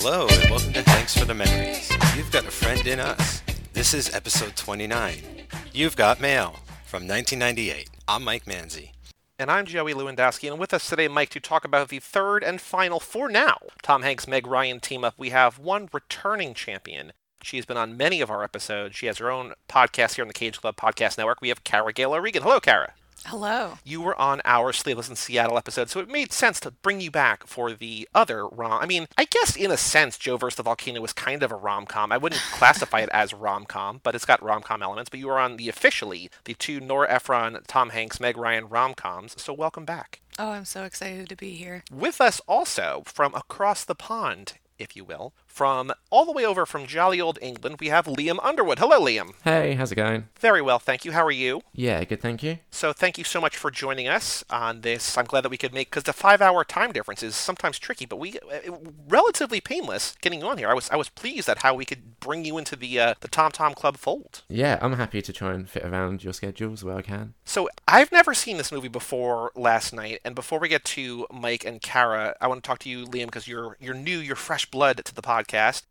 [0.00, 1.90] Hello, and welcome to Hanks for the Memories.
[2.16, 3.42] You've got a friend in us.
[3.72, 5.24] This is episode 29.
[5.72, 7.90] You've got mail from 1998.
[8.06, 8.92] I'm Mike Manzi.
[9.40, 12.60] And I'm Joey Lewandowski, and with us today, Mike, to talk about the third and
[12.60, 15.14] final, for now, Tom Hanks Meg Ryan team up.
[15.18, 17.12] We have one returning champion.
[17.42, 18.94] She's been on many of our episodes.
[18.94, 21.40] She has her own podcast here on the Cage Club Podcast Network.
[21.40, 22.44] We have Kara Gale Regan.
[22.44, 22.92] Hello, Kara.
[23.28, 23.74] Hello.
[23.84, 27.10] You were on our Sleepless in Seattle episode, so it made sense to bring you
[27.10, 28.80] back for the other rom.
[28.80, 30.56] I mean, I guess in a sense, Joe vs.
[30.56, 32.10] the Volcano was kind of a rom com.
[32.10, 35.10] I wouldn't classify it as rom com, but it's got rom com elements.
[35.10, 38.94] But you were on the officially the two Nora Ephron, Tom Hanks, Meg Ryan rom
[38.94, 39.34] coms.
[39.36, 40.22] So welcome back.
[40.38, 41.84] Oh, I'm so excited to be here.
[41.92, 46.64] With us also from across the pond, if you will, from all the way over
[46.64, 48.78] from jolly old England, we have Liam Underwood.
[48.78, 49.32] Hello, Liam.
[49.42, 50.28] Hey, how's it going?
[50.38, 51.10] Very well, thank you.
[51.10, 51.62] How are you?
[51.72, 52.58] Yeah, good, thank you.
[52.70, 55.18] So thank you so much for joining us on this.
[55.18, 58.20] I'm glad that we could make because the five-hour time difference is sometimes tricky, but
[58.20, 58.70] we uh,
[59.08, 60.68] relatively painless getting you on here.
[60.68, 63.26] I was I was pleased at how we could bring you into the uh, the
[63.26, 64.42] Tom Tom Club fold.
[64.48, 67.34] Yeah, I'm happy to try and fit around your schedules where I can.
[67.44, 71.64] So I've never seen this movie before last night, and before we get to Mike
[71.64, 74.64] and Kara, I want to talk to you, Liam, because you're you're new, you're fresh
[74.70, 75.47] blood to the podcast.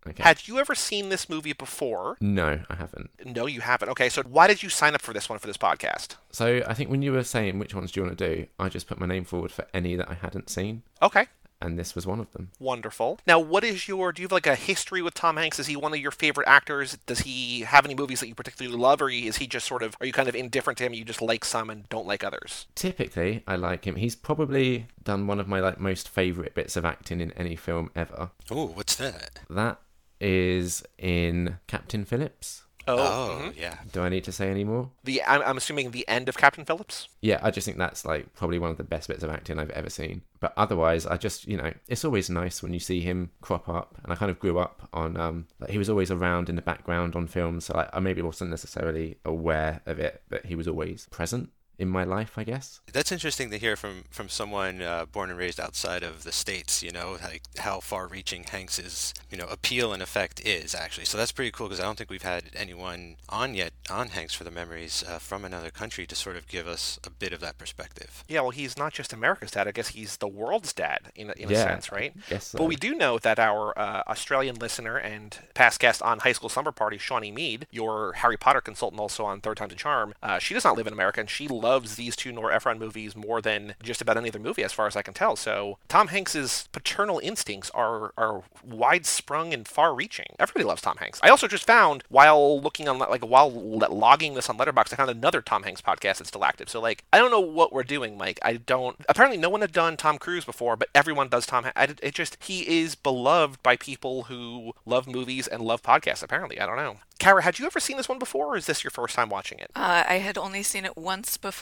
[0.08, 0.24] Okay.
[0.24, 2.18] Had you ever seen this movie before?
[2.22, 3.10] No, I haven't.
[3.26, 3.90] No, you haven't.
[3.90, 6.16] Okay, so why did you sign up for this one for this podcast?
[6.32, 8.70] So I think when you were saying which ones do you want to do, I
[8.70, 11.28] just put my name forward for any that I hadn't seen, Okay.
[11.62, 12.52] And this was one of them.
[12.60, 13.20] Wonderful.
[13.26, 14.12] Now, what is your?
[14.12, 15.60] Do you have like a history with Tom Hanks?
[15.60, 16.98] Is he one of your favorite actors?
[17.06, 19.96] Does he have any movies that you particularly love, or is he just sort of?
[20.00, 20.94] Are you kind of indifferent to him?
[20.94, 22.68] You just like some and don't like others?
[22.76, 23.96] Typically, I like him.
[23.96, 27.92] He's probably done one of my like most favorite bits of acting in any film
[27.96, 28.32] ever.
[28.52, 29.40] Oh, what's that?
[29.50, 29.80] That
[30.20, 32.64] is in Captain Phillips.
[32.88, 33.54] Oh, mhm.
[33.58, 33.76] yeah.
[33.92, 34.90] Do I need to say any more?
[35.04, 37.08] the I'm, I'm assuming the end of Captain Phillips.
[37.22, 39.70] Yeah, I just think that's like probably one of the best bits of acting I've
[39.72, 40.22] ever seen.
[40.40, 43.96] But otherwise, I just you know, it's always nice when you see him crop up.
[44.04, 46.62] And I kind of grew up on um, like he was always around in the
[46.62, 50.68] background on films, so like, I maybe wasn't necessarily aware of it, but he was
[50.68, 51.50] always present
[51.80, 52.82] in my life, I guess.
[52.92, 56.82] That's interesting to hear from from someone uh, born and raised outside of the states.
[56.82, 61.06] You know, like how far-reaching Hanks's you know appeal and effect is actually.
[61.06, 64.34] So that's pretty cool because I don't think we've had anyone on yet on Hanks
[64.34, 67.40] for the Memories uh, from another country to sort of give us a bit of
[67.42, 68.24] that perspective.
[68.28, 69.68] Yeah, well, he's not just America's dad.
[69.68, 72.14] I guess he's the world's dad in a, in a sense, right?
[72.30, 72.58] Guess so.
[72.58, 76.50] But we do know that our uh, Australian listener and past guest on High School
[76.50, 80.40] Slumber Party, Shawnee Mead, your Harry Potter consultant also on Third Time's a Charm, uh,
[80.40, 83.42] she does not live in America and she loves these two Nora Ephron movies more
[83.42, 85.36] than just about any other movie, as far as I can tell.
[85.36, 90.28] So Tom Hanks's paternal instincts are are widesprung and far-reaching.
[90.40, 91.20] Everybody loves Tom Hanks.
[91.24, 95.10] I also just found while looking on like while logging this on Letterboxd, I found
[95.10, 96.70] another Tom Hanks podcast that's still active.
[96.70, 98.40] So like I don't know what we're doing, Mike.
[98.42, 98.96] I don't.
[99.10, 101.64] Apparently, no one had done Tom Cruise before, but everyone does Tom.
[101.64, 106.24] Han- I, it just he is beloved by people who love movies and love podcasts.
[106.24, 106.98] Apparently, I don't know.
[107.20, 109.58] Kara, had you ever seen this one before, or is this your first time watching
[109.58, 109.72] it?
[109.76, 111.57] Uh, I had only seen it once before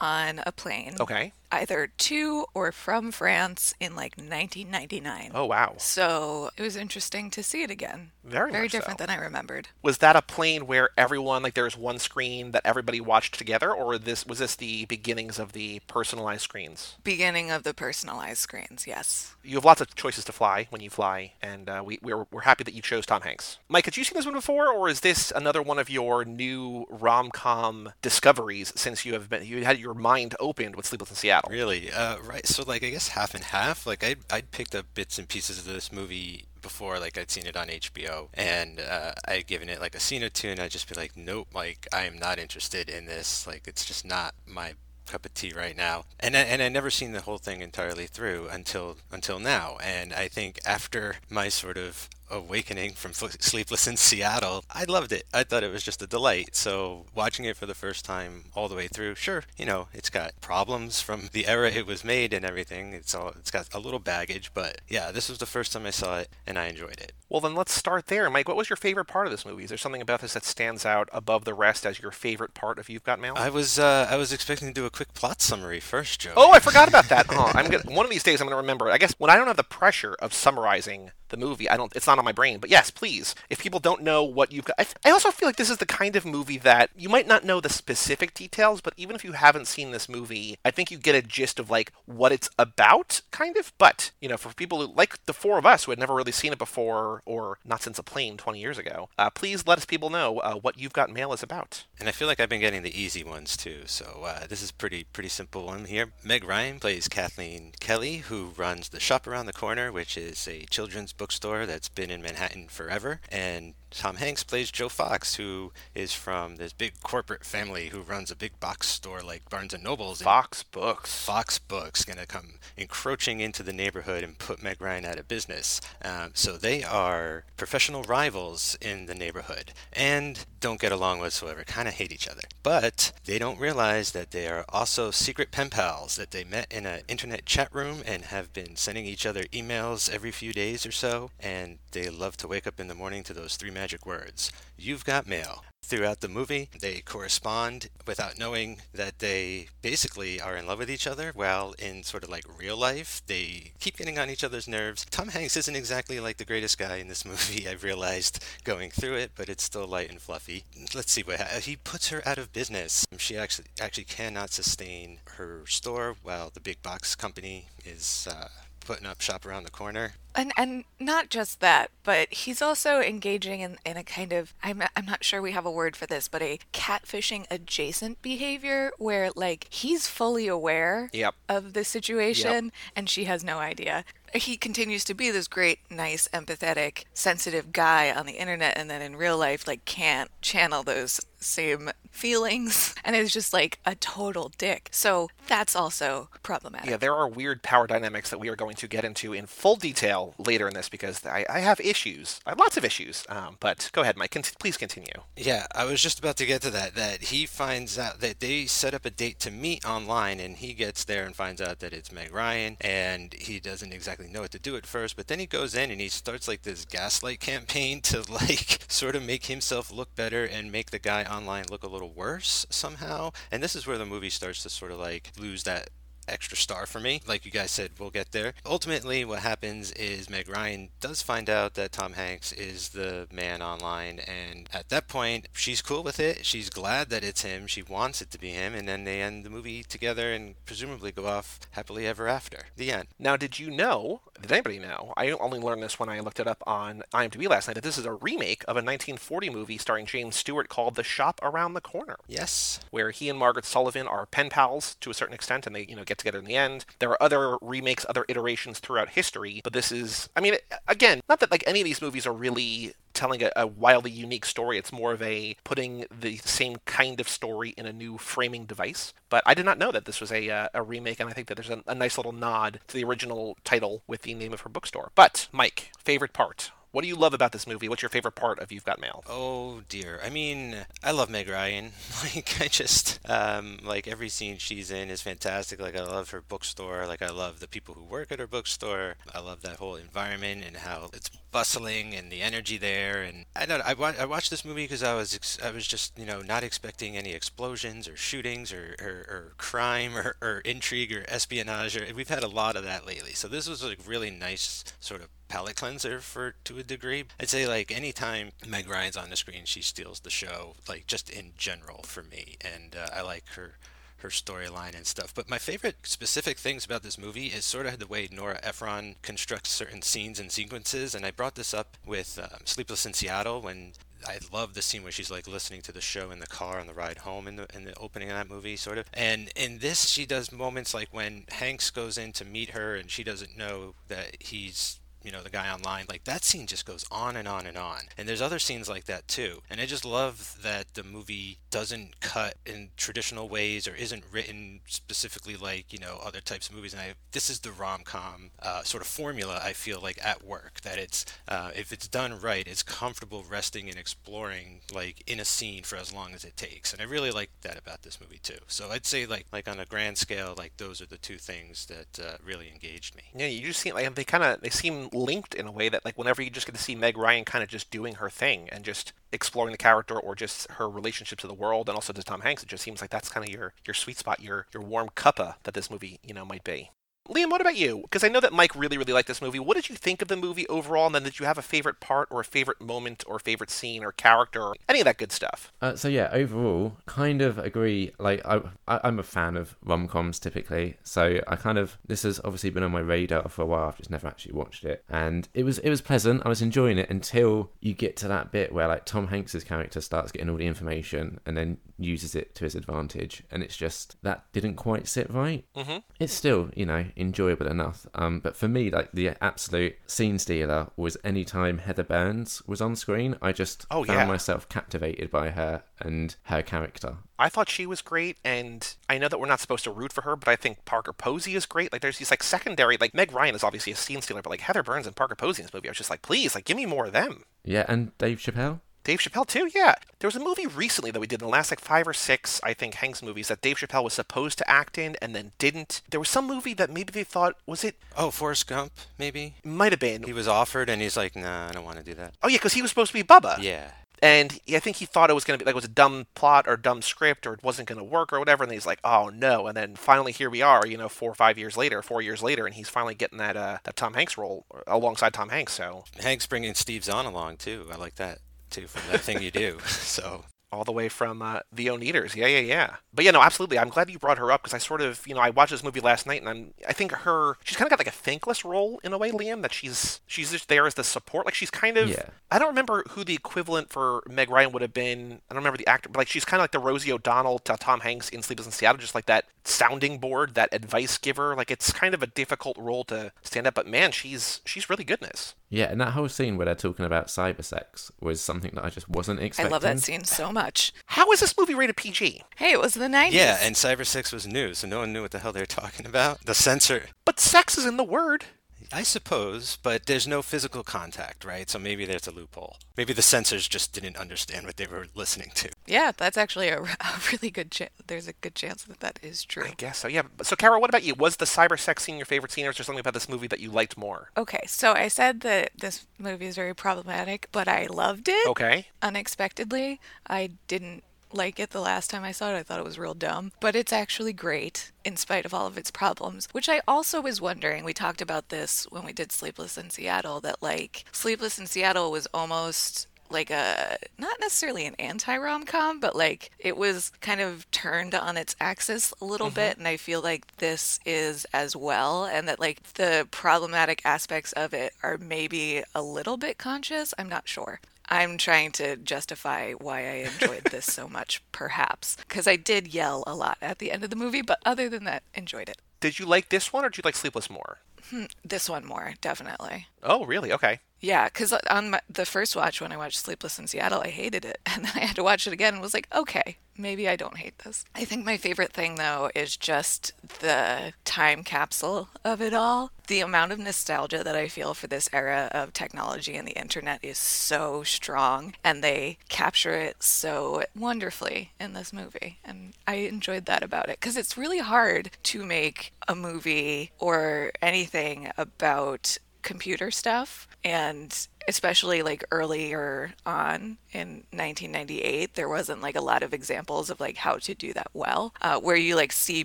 [0.00, 1.32] on a plane, Okay.
[1.54, 5.30] Either to or from France in like 1999.
[5.34, 5.74] Oh wow.
[5.78, 8.10] So it was interesting to see it again.
[8.24, 8.78] Very Very much so.
[8.78, 9.68] different than I remembered.
[9.82, 13.72] Was that a plane where everyone like there was one screen that everybody watched together,
[13.72, 16.96] or this was this the beginnings of the personalized screens?
[17.04, 19.34] Beginning of the personalized screens, yes.
[19.42, 22.40] You have lots of choices to fly when you fly, and uh, we, we're, we're
[22.42, 23.58] happy that you chose Tom Hanks.
[23.68, 26.86] Mike, had you seen this one before, or is this another one of your new
[26.88, 31.16] rom com discoveries since you have been you had your mind opened with Sleepless in
[31.16, 31.43] Seattle?
[31.48, 31.90] Really?
[31.90, 32.46] Uh, right.
[32.46, 33.86] So like I guess half and half.
[33.86, 36.98] Like I I'd picked up bits and pieces of this movie before.
[36.98, 40.28] Like I'd seen it on HBO, and uh, I'd given it like a scene or
[40.28, 41.48] two, and I'd just be like, nope.
[41.54, 43.46] Like I am not interested in this.
[43.46, 44.74] Like it's just not my
[45.06, 46.04] cup of tea right now.
[46.18, 49.76] And I, and I never seen the whole thing entirely through until until now.
[49.82, 55.24] And I think after my sort of awakening from Sleepless in Seattle, I loved it.
[55.32, 56.56] I thought it was just a delight.
[56.56, 60.10] So watching it for the first time all the way through, sure, you know, it's
[60.10, 62.92] got problems from the era it was made and everything.
[62.92, 65.90] It's all it's got a little baggage, but yeah, this was the first time I
[65.90, 67.12] saw it and I enjoyed it.
[67.28, 68.30] Well, then let's start there.
[68.30, 69.64] Mike, what was your favorite part of this movie?
[69.64, 72.78] Is there something about this that stands out above the rest as your favorite part
[72.78, 73.34] of You've Got Mail?
[73.36, 76.34] I was uh, I was expecting to do a quick plot summary first, Joe.
[76.36, 77.26] Oh, I forgot about that.
[77.30, 78.90] Oh, I'm gonna, one of these days I'm going to remember.
[78.90, 81.94] I guess when I don't have the pressure of summarizing the movie, I don't.
[81.96, 82.58] It's not on my brain.
[82.58, 83.34] But yes, please.
[83.50, 85.86] If people don't know what you've got, I, I also feel like this is the
[85.86, 89.32] kind of movie that you might not know the specific details, but even if you
[89.32, 93.20] haven't seen this movie, I think you get a gist of like what it's about,
[93.30, 93.72] kind of.
[93.78, 96.32] But you know, for people who like the four of us who had never really
[96.32, 99.84] seen it before or not since a plane 20 years ago, uh, please let us
[99.84, 101.84] people know uh, what you've got mail is about.
[101.98, 103.82] And I feel like I've been getting the easy ones too.
[103.86, 106.12] So uh, this is pretty pretty simple one here.
[106.22, 110.66] Meg Ryan plays Kathleen Kelly, who runs the Shop Around the Corner, which is a
[110.66, 113.18] children's book bookstore that's been in Manhattan forever.
[113.32, 118.30] And Tom Hanks plays Joe Fox, who is from this big corporate family who runs
[118.30, 120.20] a big box store like Barnes and Nobles.
[120.20, 121.24] And Fox Books.
[121.24, 125.80] Fox Books gonna come encroaching into the neighborhood and put Meg Ryan out of business.
[126.02, 131.62] Um, so they are professional rivals in the neighborhood and don't get along whatsoever.
[131.64, 135.70] Kind of hate each other, but they don't realize that they are also secret pen
[135.70, 136.16] pals.
[136.16, 140.10] That they met in an internet chat room and have been sending each other emails
[140.10, 141.30] every few days or so.
[141.38, 145.04] And they love to wake up in the morning to those three magic words: "You've
[145.04, 150.78] got mail." Throughout the movie, they correspond without knowing that they basically are in love
[150.78, 151.32] with each other.
[151.34, 155.04] While in sort of like real life, they keep getting on each other's nerves.
[155.10, 159.16] Tom Hanks isn't exactly like the greatest guy in this movie, I've realized going through
[159.16, 160.64] it, but it's still light and fluffy.
[160.94, 163.04] Let's see what ha- he puts her out of business.
[163.18, 168.48] She actually actually cannot sustain her store while the big box company is uh,
[168.84, 170.14] putting up shop around the corner.
[170.36, 174.82] And and not just that, but he's also engaging in, in a kind of I'm
[174.96, 179.30] I'm not sure we have a word for this, but a catfishing adjacent behavior where
[179.36, 181.34] like he's fully aware Yep.
[181.48, 184.04] of the situation and she has no idea.
[184.34, 189.00] He continues to be this great, nice, empathetic, sensitive guy on the internet and then
[189.02, 194.52] in real life like can't channel those same feelings and is just like a total
[194.56, 194.88] dick.
[194.92, 196.88] So that's also problematic.
[196.88, 199.76] Yeah, there are weird power dynamics that we are going to get into in full
[199.76, 202.40] detail later in this because I, I have issues.
[202.46, 203.24] I have lots of issues.
[203.28, 204.30] Um, but go ahead, Mike.
[204.30, 205.12] Cont- please continue.
[205.36, 206.94] Yeah, I was just about to get to that.
[206.94, 210.72] That he finds out that they set up a date to meet online, and he
[210.72, 214.52] gets there and finds out that it's Meg Ryan, and he doesn't exactly know what
[214.52, 215.16] to do at first.
[215.16, 219.16] But then he goes in and he starts like this gaslight campaign to like sort
[219.16, 223.30] of make himself look better and make the guy online look a little worse somehow.
[223.50, 225.90] And this is where the movie starts to sort of like lose that
[226.28, 227.20] extra star for me.
[227.26, 228.54] Like you guys said, we'll get there.
[228.64, 233.62] Ultimately, what happens is Meg Ryan does find out that Tom Hanks is the man
[233.62, 236.44] online, and at that point, she's cool with it.
[236.44, 237.66] She's glad that it's him.
[237.66, 241.12] She wants it to be him, and then they end the movie together and presumably
[241.12, 242.58] go off happily ever after.
[242.76, 243.08] The end.
[243.18, 244.20] Now, did you know?
[244.40, 245.12] Did anybody know?
[245.16, 247.74] I only learned this when I looked it up on IMDb last night.
[247.74, 251.40] That this is a remake of a 1940 movie starring James Stewart called The Shop
[251.42, 252.16] Around the Corner.
[252.28, 252.80] Yes.
[252.90, 255.96] where he and Margaret Sullavan are pen pals to a certain extent, and they you
[255.96, 256.84] know get together in the end.
[256.98, 260.56] There are other remakes, other iterations throughout history, but this is, I mean,
[260.88, 264.44] again, not that like any of these movies are really telling a, a wildly unique
[264.44, 264.78] story.
[264.78, 269.12] It's more of a putting the same kind of story in a new framing device.
[269.28, 271.48] But I did not know that this was a, uh, a remake, and I think
[271.48, 274.62] that there's a, a nice little nod to the original title with the name of
[274.62, 275.12] her bookstore.
[275.14, 276.72] But Mike, favorite part.
[276.94, 277.88] What do you love about this movie?
[277.88, 279.24] What's your favorite part of You've Got Mail?
[279.28, 280.20] Oh dear.
[280.24, 281.90] I mean, I love Meg Ryan.
[282.22, 285.80] Like I just um like every scene she's in is fantastic.
[285.80, 287.08] Like I love her bookstore.
[287.08, 289.16] Like I love the people who work at her bookstore.
[289.34, 293.22] I love that whole environment and how it's bustling and the energy there.
[293.22, 293.82] And I don't.
[293.82, 296.42] I, wa- I watched this movie because I was ex- I was just you know
[296.42, 301.96] not expecting any explosions or shootings or or, or crime or, or intrigue or espionage.
[301.96, 303.32] Or, we've had a lot of that lately.
[303.32, 307.24] So this was like really nice sort of palate cleanser for to a degree.
[307.38, 310.74] I'd say like anytime Meg Ryan's on the screen, she steals the show.
[310.88, 313.78] Like just in general for me, and uh, I like her
[314.16, 315.32] her storyline and stuff.
[315.32, 319.14] But my favorite specific things about this movie is sort of the way Nora Ephron
[319.22, 321.14] constructs certain scenes and sequences.
[321.14, 323.92] And I brought this up with um, Sleepless in Seattle when
[324.26, 326.86] I love the scene where she's like listening to the show in the car on
[326.88, 329.06] the ride home in the in the opening of that movie, sort of.
[329.14, 333.08] And in this, she does moments like when Hanks goes in to meet her and
[333.08, 337.04] she doesn't know that he's you know the guy online like that scene just goes
[337.10, 338.02] on and on and on.
[338.16, 339.62] And there's other scenes like that too.
[339.70, 344.80] And i just love that the movie doesn't cut in traditional ways or isn't written
[344.86, 346.92] specifically like you know other types of movies.
[346.92, 350.80] And I, this is the rom-com uh, sort of formula i feel like at work
[350.82, 355.44] that it's uh, if it's done right it's comfortable resting and exploring like in a
[355.44, 356.92] scene for as long as it takes.
[356.92, 358.58] And i really like that about this movie too.
[358.66, 361.86] So i'd say like like on a grand scale like those are the two things
[361.86, 363.22] that uh, really engaged me.
[363.34, 366.04] Yeah, you just seem like they kind of they seem linked in a way that
[366.04, 368.68] like whenever you just get to see Meg Ryan kind of just doing her thing
[368.70, 372.22] and just exploring the character or just her relationship to the world and also to
[372.22, 374.82] Tom Hanks, it just seems like that's kind of your your sweet spot, your your
[374.82, 376.90] warm cuppa that this movie you know might be.
[377.28, 378.02] Liam, what about you?
[378.02, 379.58] Because I know that Mike really, really liked this movie.
[379.58, 381.06] What did you think of the movie overall?
[381.06, 384.04] And then did you have a favorite part or a favorite moment or favorite scene
[384.04, 385.72] or character or any of that good stuff?
[385.80, 388.12] Uh, so yeah, overall, kind of agree.
[388.18, 392.24] Like I, I, I'm a fan of rom coms typically, so I kind of this
[392.24, 393.88] has obviously been on my radar for a while.
[393.88, 396.42] I've just never actually watched it, and it was it was pleasant.
[396.44, 400.02] I was enjoying it until you get to that bit where like Tom Hanks's character
[400.02, 404.16] starts getting all the information and then uses it to his advantage, and it's just
[404.22, 405.64] that didn't quite sit right.
[405.74, 405.98] Mm-hmm.
[406.20, 408.06] It's still, you know, enjoyable enough.
[408.14, 412.96] Um, but for me, like the absolute scene stealer was anytime Heather Burns was on
[412.96, 413.36] screen.
[413.42, 414.24] I just Oh, found yeah.
[414.26, 417.16] myself captivated by her and her character.
[417.38, 420.22] I thought she was great, and I know that we're not supposed to root for
[420.22, 421.92] her, but I think Parker Posey is great.
[421.92, 424.60] Like, there's these like secondary, like Meg Ryan is obviously a scene stealer, but like
[424.60, 426.76] Heather Burns and Parker Posey in this movie, I was just like, please, like, give
[426.76, 427.42] me more of them.
[427.64, 428.80] Yeah, and Dave Chappelle.
[429.04, 429.94] Dave Chappelle too, yeah.
[430.18, 432.60] There was a movie recently that we did in the last like five or six,
[432.64, 436.00] I think, Hanks movies that Dave Chappelle was supposed to act in and then didn't.
[436.10, 439.54] There was some movie that maybe they thought was it Oh, Forrest Gump, maybe?
[439.62, 440.22] might have been.
[440.22, 442.34] He was offered and he's like, nah, I don't want to do that.
[442.42, 443.58] Oh yeah, because he was supposed to be Bubba.
[443.62, 443.90] Yeah.
[444.22, 446.26] And I think he thought it was going to be like it was a dumb
[446.34, 448.64] plot or dumb script or it wasn't going to work or whatever.
[448.64, 449.66] And he's like, oh no.
[449.66, 452.42] And then finally here we are, you know, four or five years later, four years
[452.42, 455.74] later, and he's finally getting that uh, that Tom Hanks role alongside Tom Hanks.
[455.74, 457.86] So Hank's bringing Steve Zahn along too.
[457.92, 458.38] I like that
[458.74, 459.78] too from that thing you do.
[459.86, 462.34] So all the way from uh, the Oneders.
[462.34, 462.96] Yeah, yeah, yeah.
[463.12, 463.78] But yeah, no, absolutely.
[463.78, 465.84] I'm glad you brought her up because I sort of, you know, I watched this
[465.84, 468.64] movie last night and I'm, I think her, she's kind of got like a thankless
[468.64, 469.62] role in a way, Liam.
[469.62, 471.46] That she's, she's just there as the support.
[471.46, 472.26] Like she's kind of, Yeah.
[472.50, 475.40] I don't remember who the equivalent for Meg Ryan would have been.
[475.48, 477.76] I don't remember the actor, but like she's kind of like the Rosie O'Donnell to
[477.76, 481.54] Tom Hanks in Sleepless in Seattle, just like that sounding board, that advice giver.
[481.54, 485.04] Like it's kind of a difficult role to stand up, but man, she's she's really
[485.04, 485.54] good in this.
[485.74, 489.08] Yeah, and that whole scene where they're talking about cybersex was something that I just
[489.08, 489.72] wasn't expecting.
[489.72, 490.92] I love that scene so much.
[491.06, 492.42] How is this movie rated PG?
[492.56, 493.32] Hey, it was the 90s.
[493.32, 496.06] yeah, and Cybersex was new, so no one knew what the hell they were talking
[496.06, 496.44] about.
[496.44, 498.44] The censor, But sex is in the word.
[498.92, 501.68] I suppose, but there's no physical contact, right?
[501.68, 502.76] So maybe there's a loophole.
[502.96, 505.70] Maybe the censors just didn't understand what they were listening to.
[505.86, 507.90] Yeah, that's actually a, a really good chance.
[508.06, 509.64] There's a good chance that that is true.
[509.66, 510.08] I guess so.
[510.08, 510.22] Yeah.
[510.42, 511.14] So, Carol, what about you?
[511.14, 513.46] Was the cyber sex scene your favorite scene, or is there something about this movie
[513.48, 514.30] that you liked more?
[514.36, 518.86] Okay, so I said that this movie is very problematic, but I loved it Okay.
[519.02, 520.00] unexpectedly.
[520.28, 522.58] I didn't like it the last time I saw it.
[522.58, 525.78] I thought it was real dumb, but it's actually great in spite of all of
[525.78, 527.84] its problems, which I also was wondering.
[527.84, 532.10] We talked about this when we did Sleepless in Seattle that like Sleepless in Seattle
[532.10, 537.40] was almost like a not necessarily an anti rom com, but like it was kind
[537.40, 539.56] of turned on its axis a little mm-hmm.
[539.56, 539.78] bit.
[539.78, 542.24] And I feel like this is as well.
[542.24, 547.12] And that like the problematic aspects of it are maybe a little bit conscious.
[547.18, 547.80] I'm not sure.
[548.08, 552.16] I'm trying to justify why I enjoyed this so much, perhaps.
[552.28, 555.04] Because I did yell a lot at the end of the movie, but other than
[555.04, 555.78] that, enjoyed it.
[556.00, 557.78] Did you like this one, or did you like Sleepless more?
[558.10, 559.86] Hmm, this one more, definitely.
[560.02, 560.52] Oh, really?
[560.52, 560.80] Okay.
[561.00, 564.44] Yeah, because on my, the first watch when I watched Sleepless in Seattle, I hated
[564.44, 564.58] it.
[564.74, 567.36] And then I had to watch it again and was like, okay, maybe I don't
[567.36, 567.84] hate this.
[567.94, 572.90] I think my favorite thing, though, is just the time capsule of it all.
[573.06, 577.04] The amount of nostalgia that I feel for this era of technology and the internet
[577.04, 582.38] is so strong, and they capture it so wonderfully in this movie.
[582.44, 587.52] And I enjoyed that about it because it's really hard to make a movie or
[587.62, 596.00] anything about computer stuff and especially like earlier on in 1998 there wasn't like a
[596.00, 599.44] lot of examples of like how to do that well uh, where you like see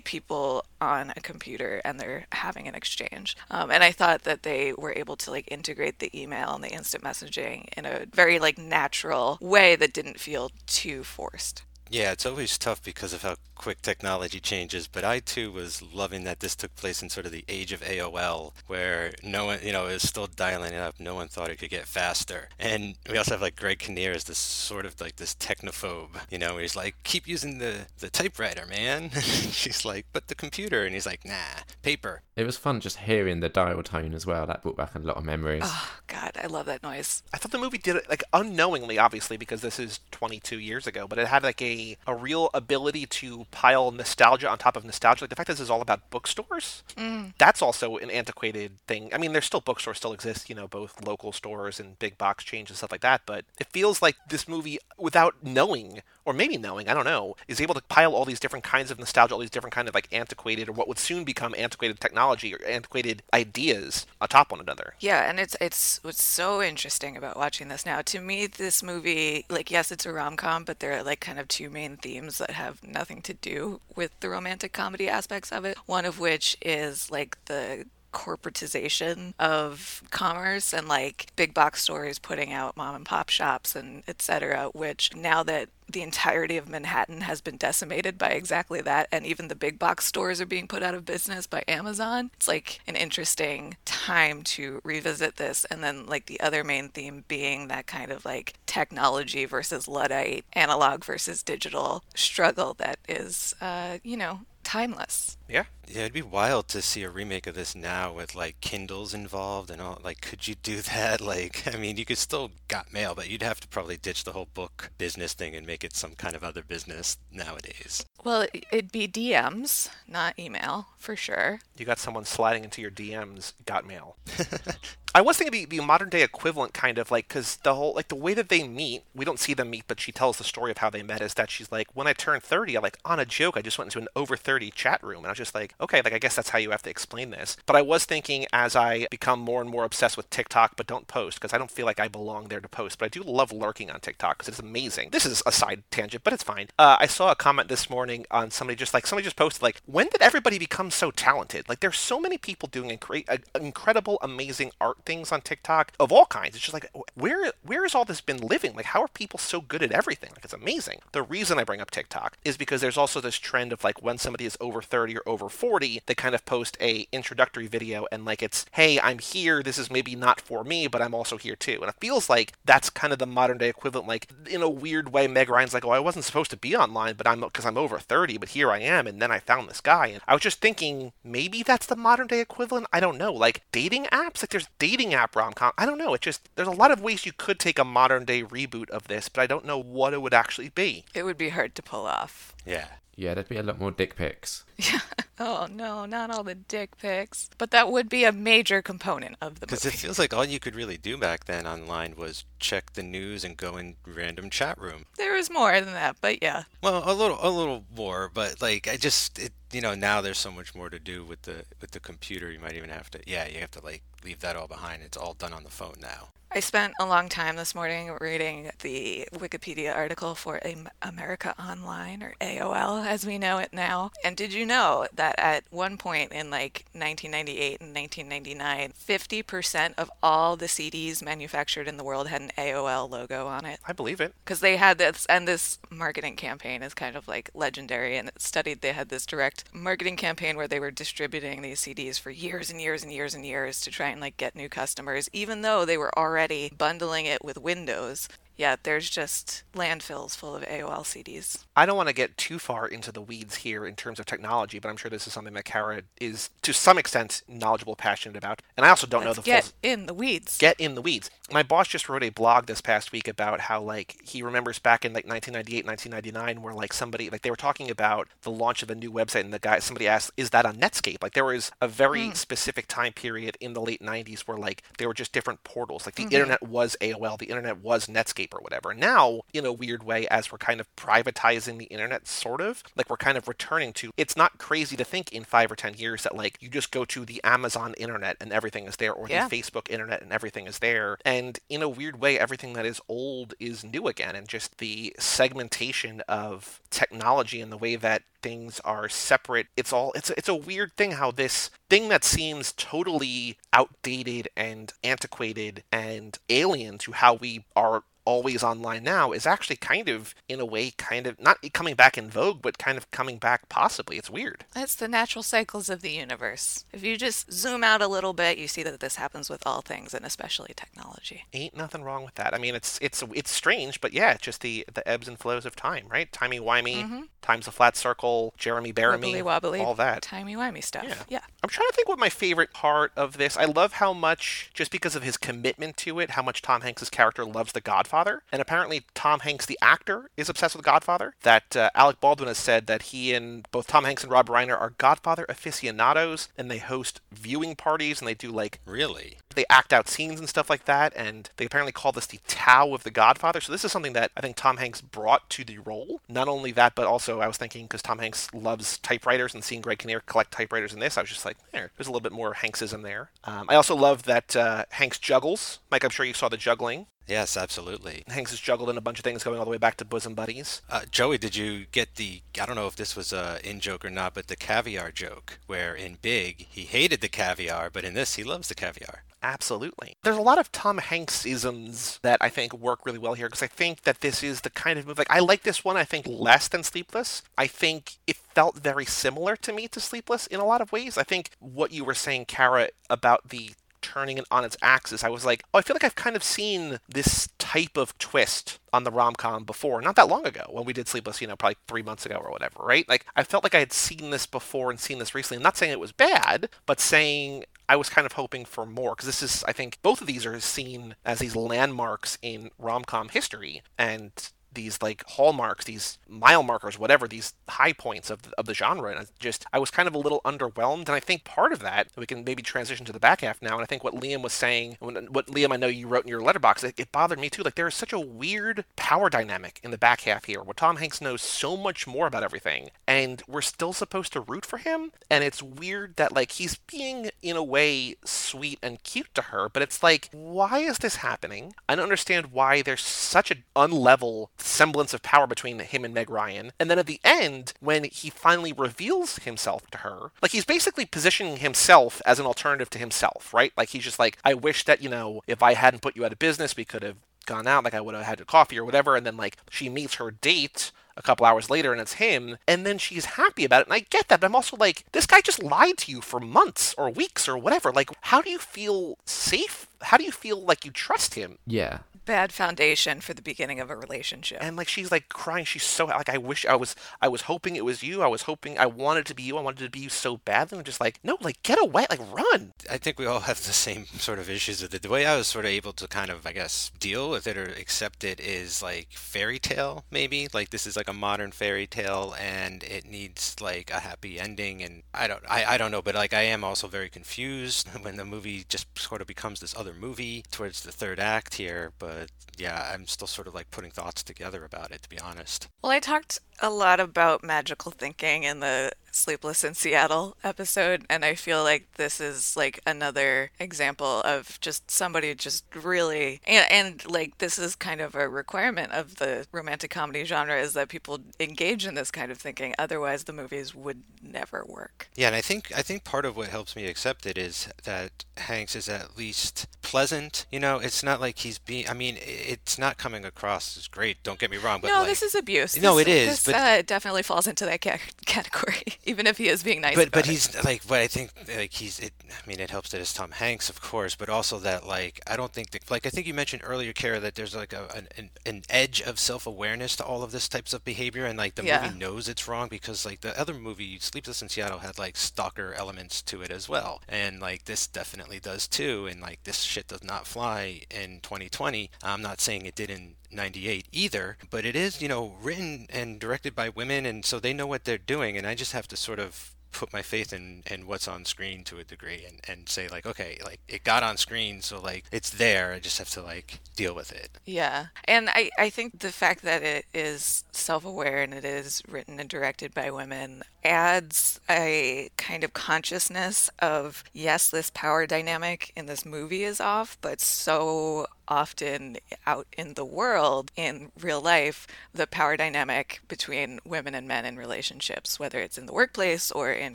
[0.00, 3.36] people on a computer and they're having an exchange.
[3.50, 6.72] Um, and i thought that they were able to like integrate the email and the
[6.72, 12.24] instant messaging in a very like natural way that didn't feel too forced Yeah, it's
[12.24, 16.54] always tough because of how quick technology changes, but I too was loving that this
[16.54, 20.08] took place in sort of the age of AOL, where no one, you know, is
[20.08, 21.00] still dialing it up.
[21.00, 22.48] No one thought it could get faster.
[22.60, 26.38] And we also have like Greg Kinnear as this sort of like this technophobe, you
[26.38, 29.10] know, he's like, keep using the, the typewriter, man.
[29.50, 30.84] She's like, but the computer.
[30.84, 32.22] And he's like, nah, paper.
[32.40, 34.46] It was fun just hearing the dial tone as well.
[34.46, 35.62] That brought back a lot of memories.
[35.64, 39.36] oh god i love that noise I thought the movie did it like unknowingly, obviously,
[39.36, 43.46] because this is 22 years ago, but it had like a, a real ability to
[43.50, 45.24] pile nostalgia on top of nostalgia.
[45.24, 47.32] Like the fact that this is all about bookstores, mm.
[47.38, 49.10] that's also an antiquated thing.
[49.12, 52.42] I mean, there's still bookstores still exist, you know, both local stores and big box
[52.42, 53.22] chains and stuff like that.
[53.26, 57.60] But it feels like this movie, without knowing or maybe knowing, I don't know, is
[57.60, 60.08] able to pile all these different kinds of nostalgia, all these different kind of like
[60.12, 64.94] antiquated or what would soon become antiquated technology or antiquated ideas atop one another.
[65.00, 68.02] Yeah, and it's it's what's so interesting about watching this now.
[68.02, 71.38] To me, this movie, like yes, it's a rom com, but there are like kind
[71.38, 75.64] of two main themes that have nothing to do with the romantic comedy aspects of
[75.64, 75.76] it.
[75.86, 82.52] One of which is like the corporatization of commerce and like big box stores putting
[82.52, 87.40] out mom and pop shops and etc which now that the entirety of Manhattan has
[87.40, 90.94] been decimated by exactly that, and even the big box stores are being put out
[90.94, 92.30] of business by Amazon.
[92.34, 95.64] It's like an interesting time to revisit this.
[95.70, 100.44] And then, like, the other main theme being that kind of like technology versus Luddite,
[100.52, 105.36] analog versus digital struggle that is, uh, you know, timeless.
[105.48, 105.64] Yeah.
[105.92, 109.70] Yeah, it'd be wild to see a remake of this now with like Kindles involved
[109.70, 110.00] and all.
[110.04, 111.20] Like, could you do that?
[111.20, 114.32] Like, I mean, you could still got mail, but you'd have to probably ditch the
[114.32, 118.04] whole book business thing and make it some kind of other business nowadays.
[118.22, 121.60] Well, it- it'd be DMs, not email, for sure.
[121.76, 124.16] You got someone sliding into your DMs, got mail.
[125.14, 128.06] I was thinking the, the modern day equivalent, kind of like, because the whole, like,
[128.08, 130.70] the way that they meet, we don't see them meet, but she tells the story
[130.70, 133.18] of how they met is that she's like, when I turned 30, I like, on
[133.18, 135.18] a joke, I just went into an over 30 chat room.
[135.18, 137.30] And I was just like, okay, like, I guess that's how you have to explain
[137.30, 137.56] this.
[137.66, 141.06] But I was thinking as I become more and more obsessed with TikTok, but don't
[141.06, 143.52] post, because I don't feel like I belong there to post, but I do love
[143.52, 145.10] lurking on TikTok because it's amazing.
[145.10, 146.68] This is a side tangent, but it's fine.
[146.78, 149.80] Uh, I saw a comment this morning on somebody just like, somebody just posted, like,
[149.86, 151.68] when did everybody become so talented?
[151.68, 156.12] Like, there's so many people doing incre- uh, incredible, amazing art things on TikTok of
[156.12, 156.54] all kinds.
[156.54, 158.74] It's just like, where where has all this been living?
[158.74, 160.30] Like, how are people so good at everything?
[160.34, 161.00] Like, it's amazing.
[161.12, 164.18] The reason I bring up TikTok is because there's also this trend of like when
[164.18, 168.24] somebody is over 30 or over 40, they kind of post a introductory video and
[168.24, 169.62] like it's, hey, I'm here.
[169.62, 171.78] This is maybe not for me, but I'm also here too.
[171.80, 174.08] And it feels like that's kind of the modern day equivalent.
[174.08, 177.14] Like in a weird way, Meg Ryan's like, oh, I wasn't supposed to be online,
[177.14, 179.80] but I'm because I'm over 30, but here I am, and then I found this
[179.80, 182.86] guy, and I was just thinking maybe that's the modern day equivalent.
[182.92, 183.32] I don't know.
[183.32, 185.72] Like dating apps, like there's dating app rom com.
[185.78, 186.14] I don't know.
[186.14, 189.08] It just there's a lot of ways you could take a modern day reboot of
[189.08, 191.04] this, but I don't know what it would actually be.
[191.14, 192.54] It would be hard to pull off.
[192.66, 192.86] Yeah.
[193.20, 194.64] Yeah, there'd be a lot more dick pics.
[194.78, 195.00] Yeah.
[195.38, 197.50] Oh no, not all the dick pics.
[197.58, 199.68] But that would be a major component of the book.
[199.68, 203.02] Because it feels like all you could really do back then online was check the
[203.02, 205.06] news and go in random chat room.
[205.16, 206.64] There was more than that, but yeah.
[206.82, 210.38] Well, a little, a little more, but like I just, it, you know, now there's
[210.38, 212.50] so much more to do with the with the computer.
[212.50, 215.02] You might even have to, yeah, you have to like leave that all behind.
[215.02, 216.28] It's all done on the phone now.
[216.52, 222.24] I spent a long time this morning reading the Wikipedia article for Am- America Online,
[222.24, 224.10] or AOL as we know it now.
[224.24, 230.10] And did you know that at one point in like 1998 and 1999, 50% of
[230.24, 233.78] all the CDs manufactured in the world had an AOL logo on it?
[233.86, 234.34] I believe it.
[234.44, 238.40] because they had this and this marketing campaign is kind of like legendary and it
[238.40, 242.70] studied they had this direct marketing campaign where they were distributing these CDs for years
[242.70, 245.84] and years and years and years to try and like get new customers even though
[245.84, 251.64] they were already bundling it with Windows yeah there's just landfills full of AOL CDs
[251.80, 254.78] I don't want to get too far into the weeds here in terms of technology,
[254.78, 258.60] but I'm sure this is something that Kara is to some extent knowledgeable, passionate about.
[258.76, 261.00] And I also don't Let's know the get full in the weeds get in the
[261.00, 261.30] weeds.
[261.50, 265.06] My boss just wrote a blog this past week about how like he remembers back
[265.06, 268.90] in like 1998, 1999, where like somebody like they were talking about the launch of
[268.90, 271.72] a new website, and the guy somebody asked, "Is that on Netscape?" Like there was
[271.80, 272.36] a very mm.
[272.36, 276.04] specific time period in the late 90s where like there were just different portals.
[276.04, 276.34] Like the mm-hmm.
[276.34, 278.92] internet was AOL, the internet was Netscape or whatever.
[278.92, 283.08] Now, in a weird way, as we're kind of privatizing the internet, sort of like
[283.10, 284.10] we're kind of returning to.
[284.16, 287.04] It's not crazy to think in five or ten years that like you just go
[287.06, 289.48] to the Amazon internet and everything is there, or Yeah.
[289.48, 291.18] the Facebook internet and everything is there.
[291.24, 294.34] And in a weird way, everything that is old is new again.
[294.36, 299.66] And just the segmentation of technology and the way that things are separate.
[299.76, 304.92] It's all it's it's a weird thing how this thing that seems totally outdated and
[305.04, 310.60] antiquated and alien to how we are always online now is actually kind of in
[310.60, 314.16] a way kind of not coming back in vogue but kind of coming back possibly
[314.16, 316.84] it's weird It's the natural cycles of the universe.
[316.92, 319.80] If you just zoom out a little bit, you see that this happens with all
[319.80, 321.44] things, and especially technology.
[321.52, 324.84] ain't nothing wrong with that i mean it's it's it's strange but yeah just the
[324.92, 327.22] the ebbs and flows of time right timey wimey mm-hmm.
[327.42, 331.04] times a flat circle jeremy Bearimy, wobbly, all that timey wimey stuff.
[331.06, 331.14] Yeah.
[331.28, 331.40] yeah.
[331.62, 333.56] I'm trying to think what my favorite part of this.
[333.56, 337.10] I love how much, just because of his commitment to it, how much Tom Hanks'
[337.10, 337.80] character loves The
[338.10, 338.42] Godfather.
[338.50, 341.34] And apparently, Tom Hanks, the actor, is obsessed with Godfather.
[341.42, 344.78] That uh, Alec Baldwin has said that he and both Tom Hanks and Rob Reiner
[344.78, 349.36] are Godfather aficionados, and they host viewing parties and they do like Really?
[349.54, 352.94] they act out scenes and stuff like that, and they apparently call this the Tao
[352.94, 353.60] of the Godfather.
[353.60, 356.20] So this is something that I think Tom Hanks brought to the role.
[356.28, 359.80] Not only that, but also I was thinking because Tom Hanks loves typewriters and seeing
[359.80, 362.32] Greg Kinnear collect typewriters in this, I was just like, there, there's a little bit
[362.32, 363.30] more Hanksism there.
[363.44, 365.80] Um, I also love that uh, Hanks juggles.
[365.90, 367.06] Mike, I'm sure you saw the juggling.
[367.30, 368.24] Yes, absolutely.
[368.26, 370.34] Hanks has juggled in a bunch of things going all the way back to Bosom
[370.34, 370.82] Buddies.
[370.90, 372.42] Uh, Joey, did you get the?
[372.60, 375.60] I don't know if this was a in joke or not, but the caviar joke,
[375.66, 379.22] where in Big he hated the caviar, but in this he loves the caviar.
[379.42, 380.16] Absolutely.
[380.22, 383.62] There's a lot of Tom Hanks isms that I think work really well here because
[383.62, 385.20] I think that this is the kind of movie.
[385.20, 387.42] Like, I like this one, I think, less than Sleepless.
[387.56, 391.16] I think it felt very similar to me to Sleepless in a lot of ways.
[391.16, 393.70] I think what you were saying, Kara, about the
[394.02, 396.42] turning it on its axis, I was like, oh, I feel like I've kind of
[396.42, 400.84] seen this type of twist on the rom com before, not that long ago when
[400.84, 403.08] we did Sleepless, you know, probably three months ago or whatever, right?
[403.08, 405.58] Like I felt like I had seen this before and seen this recently.
[405.58, 409.14] I'm not saying it was bad, but saying I was kind of hoping for more
[409.16, 413.04] because this is, I think, both of these are seen as these landmarks in rom
[413.04, 414.30] com history, and
[414.72, 419.10] these like hallmarks, these mile markers, whatever, these high points of the, of the genre.
[419.10, 421.00] And I just, I was kind of a little underwhelmed.
[421.06, 423.74] And I think part of that, we can maybe transition to the back half now.
[423.74, 426.40] And I think what Liam was saying, what Liam, I know you wrote in your
[426.40, 427.62] Letterboxd, it, it bothered me too.
[427.62, 430.96] Like there is such a weird power dynamic in the back half here where Tom
[430.96, 432.90] Hanks knows so much more about everything.
[433.06, 435.12] And we're still supposed to root for him.
[435.30, 439.68] And it's weird that like he's being, in a way, sweet and cute to her.
[439.68, 441.74] But it's like, why is this happening?
[441.88, 446.30] I don't understand why there's such an unlevel semblance of power between him and Meg
[446.30, 446.72] Ryan.
[446.78, 451.06] And then at the end, when he finally reveals himself to her, like he's basically
[451.06, 453.72] positioning himself as an alternative to himself, right?
[453.76, 456.32] Like he's just like, I wish that, you know, if I hadn't put you out
[456.32, 458.84] of business, we could have gone out, like I would have had a coffee or
[458.84, 459.16] whatever.
[459.16, 462.86] And then like she meets her date a couple hours later and it's him and
[462.86, 465.40] then she's happy about it and i get that but i'm also like this guy
[465.40, 469.18] just lied to you for months or weeks or whatever like how do you feel
[469.26, 471.98] safe how do you feel like you trust him yeah
[472.30, 474.58] bad foundation for the beginning of a relationship.
[474.60, 475.64] And like she's like crying.
[475.64, 478.22] She's so like I wish I was I was hoping it was you.
[478.22, 479.58] I was hoping I wanted to be you.
[479.58, 480.78] I wanted to be you so badly.
[480.78, 482.72] I'm just like no, like get away, like run.
[482.88, 485.02] I think we all have the same sort of issues with it.
[485.02, 487.56] The way I was sort of able to kind of I guess deal with it
[487.56, 490.48] or accept it is like fairy tale maybe.
[490.52, 494.82] Like this is like a modern fairy tale and it needs like a happy ending.
[494.82, 498.16] And I don't I, I don't know, but like I am also very confused when
[498.16, 501.92] the movie just sort of becomes this other movie towards the third act here.
[501.98, 505.18] But but yeah, I'm still sort of like putting thoughts together about it, to be
[505.18, 505.68] honest.
[505.82, 511.24] Well, I talked a lot about magical thinking in the Sleepless in Seattle episode, and
[511.24, 517.10] I feel like this is like another example of just somebody just really and, and
[517.10, 521.18] like this is kind of a requirement of the romantic comedy genre is that people
[521.38, 522.74] engage in this kind of thinking.
[522.78, 525.08] Otherwise, the movies would never work.
[525.16, 528.24] Yeah, and I think I think part of what helps me accept it is that
[528.36, 530.46] Hanks is at least pleasant.
[530.52, 531.88] You know, it's not like he's being.
[531.88, 534.22] I mean, it's not coming across as great.
[534.22, 535.80] Don't get me wrong, but no, like, this is abuse.
[535.80, 539.48] No, this, it is, this, but definitely falls into that ca- category, even if he
[539.48, 539.96] is being nice.
[539.96, 540.30] But but it.
[540.30, 541.98] he's like, but I think like he's.
[541.98, 545.20] It, I mean, it helps that it's Tom Hanks, of course, but also that like
[545.26, 547.86] I don't think that like I think you mentioned earlier, Kara, that there's like a
[548.16, 551.54] an, an edge of self awareness to all of this types of behavior, and like
[551.54, 551.82] the yeah.
[551.82, 555.74] movie knows it's wrong because like the other movie, Sleepless in Seattle, had like stalker
[555.74, 559.88] elements to it as well, and like this definitely does too, and like this shit
[559.88, 561.90] does not fly in 2020.
[562.02, 566.18] I'm not saying it did in 98 either, but it is, you know, written and
[566.18, 568.96] directed by women, and so they know what they're doing, and I just have to
[568.96, 572.68] sort of put my faith in in what's on screen to a degree and and
[572.68, 576.10] say like okay like it got on screen so like it's there i just have
[576.10, 577.30] to like deal with it.
[577.44, 582.18] Yeah and i i think the fact that it is self-aware and it is written
[582.18, 588.86] and directed by women adds a kind of consciousness of yes this power dynamic in
[588.86, 595.06] this movie is off but so often out in the world in real life the
[595.06, 599.74] power dynamic between women and men in relationships whether it's in the workplace or in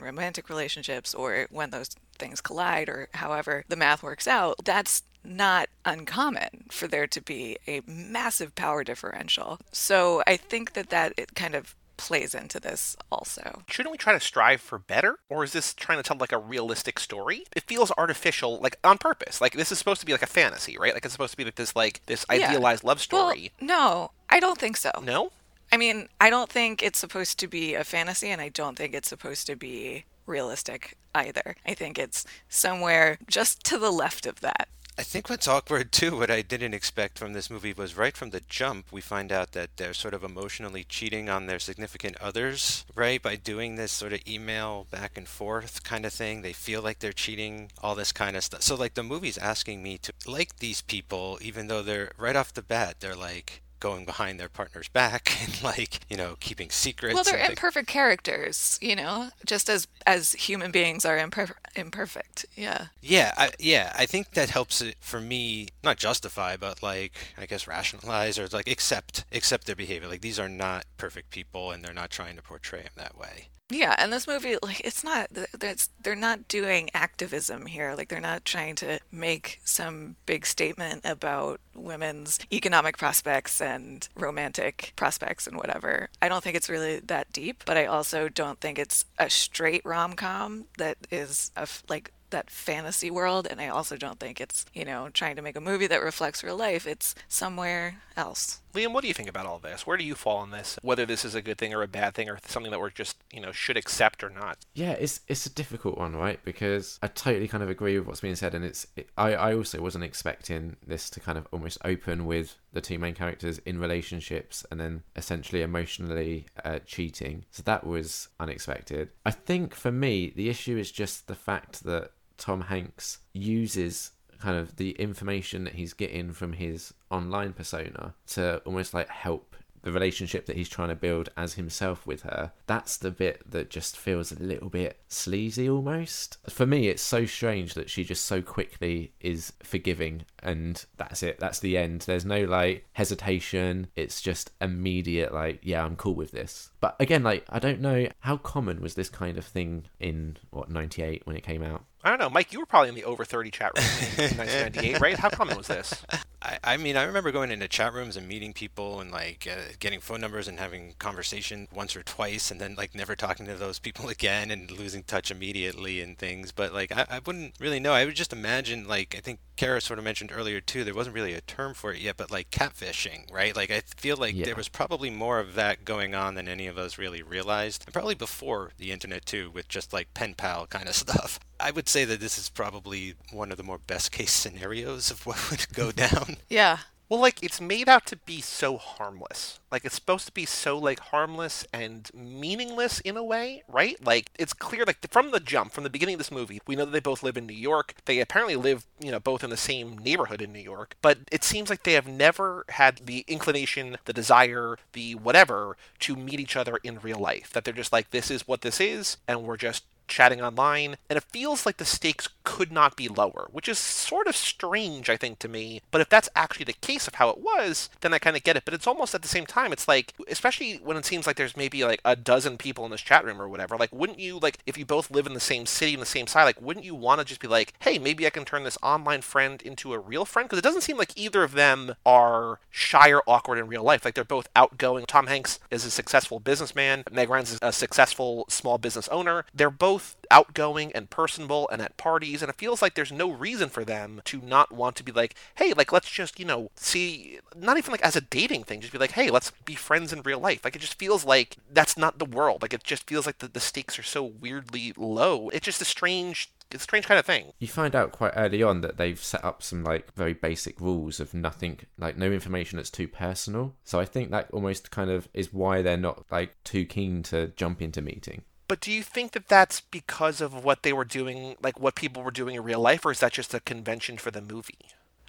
[0.00, 5.68] romantic relationships or when those things collide or however the math works out that's not
[5.84, 9.58] uncommon for there to be a massive power differential.
[9.72, 13.62] So i think that that it kind of plays into this also.
[13.68, 15.18] Shouldn't we try to strive for better?
[15.28, 17.44] Or is this trying to tell like a realistic story?
[17.54, 19.40] It feels artificial, like on purpose.
[19.40, 20.94] Like this is supposed to be like a fantasy, right?
[20.94, 22.88] Like it's supposed to be like this like this idealized yeah.
[22.88, 23.52] love story.
[23.60, 24.90] Well, no, I don't think so.
[25.02, 25.32] No?
[25.72, 28.94] I mean, I don't think it's supposed to be a fantasy and I don't think
[28.94, 31.56] it's supposed to be realistic either.
[31.64, 34.68] I think it's somewhere just to the left of that.
[34.98, 38.30] I think what's awkward too, what I didn't expect from this movie was right from
[38.30, 42.86] the jump, we find out that they're sort of emotionally cheating on their significant others,
[42.94, 43.20] right?
[43.20, 46.40] By doing this sort of email back and forth kind of thing.
[46.40, 48.62] They feel like they're cheating, all this kind of stuff.
[48.62, 52.54] So, like, the movie's asking me to like these people, even though they're right off
[52.54, 57.14] the bat, they're like, going behind their partner's back and like you know keeping secrets
[57.14, 62.86] well they're imperfect characters you know just as as human beings are imper- imperfect yeah.
[63.02, 67.46] Yeah I, yeah i think that helps it for me not justify but like i
[67.46, 70.08] guess rationalize or like accept accept their behavior.
[70.08, 73.48] Like these are not perfect people and they're not trying to portray them that way
[73.70, 75.28] yeah, and this movie, like, it's not.
[75.58, 77.94] That's they're not doing activism here.
[77.96, 84.92] Like, they're not trying to make some big statement about women's economic prospects and romantic
[84.96, 86.08] prospects and whatever.
[86.22, 89.84] I don't think it's really that deep, but I also don't think it's a straight
[89.84, 94.64] rom com that is a, like that fantasy world and I also don't think it's,
[94.74, 96.86] you know, trying to make a movie that reflects real life.
[96.86, 98.60] It's somewhere else.
[98.76, 99.86] Liam, what do you think about all this?
[99.86, 100.78] Where do you fall on this?
[100.82, 103.16] Whether this is a good thing or a bad thing or something that we're just,
[103.32, 104.58] you know, should accept or not?
[104.74, 106.38] Yeah, it's it's a difficult one, right?
[106.44, 109.54] Because I totally kind of agree with what's being said and it's it, I I
[109.54, 113.78] also wasn't expecting this to kind of almost open with the two main characters in
[113.78, 117.46] relationships and then essentially emotionally uh, cheating.
[117.50, 119.08] So that was unexpected.
[119.24, 124.10] I think for me the issue is just the fact that Tom Hanks uses
[124.40, 129.56] kind of the information that he's getting from his online persona to almost like help
[129.86, 133.70] the relationship that he's trying to build as himself with her, that's the bit that
[133.70, 136.38] just feels a little bit sleazy almost.
[136.50, 141.38] For me, it's so strange that she just so quickly is forgiving and that's it.
[141.38, 142.00] That's the end.
[142.00, 143.86] There's no like hesitation.
[143.94, 146.70] It's just immediate, like, yeah, I'm cool with this.
[146.80, 150.68] But again, like, I don't know how common was this kind of thing in what,
[150.68, 151.84] 98 when it came out?
[152.06, 152.52] I don't know, Mike.
[152.52, 153.84] You were probably in the over thirty chat room
[154.16, 155.18] in 1998, right?
[155.18, 156.04] How common was this?
[156.42, 159.72] I, I mean, I remember going into chat rooms and meeting people and like uh,
[159.80, 163.54] getting phone numbers and having conversation once or twice, and then like never talking to
[163.56, 166.52] those people again and losing touch immediately and things.
[166.52, 167.92] But like, I, I wouldn't really know.
[167.92, 170.84] I would just imagine, like, I think Kara sort of mentioned earlier too.
[170.84, 173.56] There wasn't really a term for it yet, but like catfishing, right?
[173.56, 174.44] Like, I feel like Yeah.
[174.44, 177.92] there was probably more of that going on than any of us really realized, and
[177.92, 181.40] probably before the internet too, with just like pen pal kind of stuff.
[181.58, 185.26] I would say that this is probably one of the more best case scenarios of
[185.26, 186.36] what would go down.
[186.48, 186.78] Yeah.
[187.08, 189.60] Well, like it's made out to be so harmless.
[189.70, 193.96] Like it's supposed to be so like harmless and meaningless in a way, right?
[194.04, 196.84] Like it's clear like from the jump, from the beginning of this movie, we know
[196.84, 197.94] that they both live in New York.
[198.06, 201.44] They apparently live, you know, both in the same neighborhood in New York, but it
[201.44, 206.56] seems like they have never had the inclination, the desire, the whatever to meet each
[206.56, 207.52] other in real life.
[207.52, 211.16] That they're just like this is what this is and we're just chatting online, and
[211.16, 215.16] it feels like the stakes could not be lower, which is sort of strange, I
[215.16, 215.82] think, to me.
[215.90, 218.56] But if that's actually the case of how it was, then I kind of get
[218.56, 218.64] it.
[218.64, 221.56] But it's almost at the same time, it's like, especially when it seems like there's
[221.56, 224.58] maybe like a dozen people in this chat room or whatever, like, wouldn't you, like,
[224.66, 226.94] if you both live in the same city, in the same side, like, wouldn't you
[226.94, 229.98] want to just be like, hey, maybe I can turn this online friend into a
[229.98, 230.48] real friend?
[230.48, 234.04] Because it doesn't seem like either of them are shy or awkward in real life.
[234.04, 235.06] Like, they're both outgoing.
[235.06, 239.44] Tom Hanks is a successful businessman, Meg Ryan's a successful small business owner.
[239.54, 239.95] They're both
[240.30, 244.20] outgoing and personable and at parties, and it feels like there's no reason for them
[244.24, 247.92] to not want to be like, hey, like, let's just, you know, see, not even
[247.92, 250.64] like as a dating thing, just be like, hey, let's be friends in real life.
[250.64, 252.62] Like, it just feels like that's not the world.
[252.62, 255.48] Like, it just feels like the, the stakes are so weirdly low.
[255.50, 256.50] It's just a strange.
[256.72, 257.52] It's a strange kind of thing.
[257.60, 261.20] You find out quite early on that they've set up some like very basic rules
[261.20, 263.76] of nothing, like no information that's too personal.
[263.84, 267.52] So I think that almost kind of is why they're not like too keen to
[267.54, 268.42] jump into meeting.
[268.68, 272.22] But do you think that that's because of what they were doing, like what people
[272.22, 274.78] were doing in real life, or is that just a convention for the movie?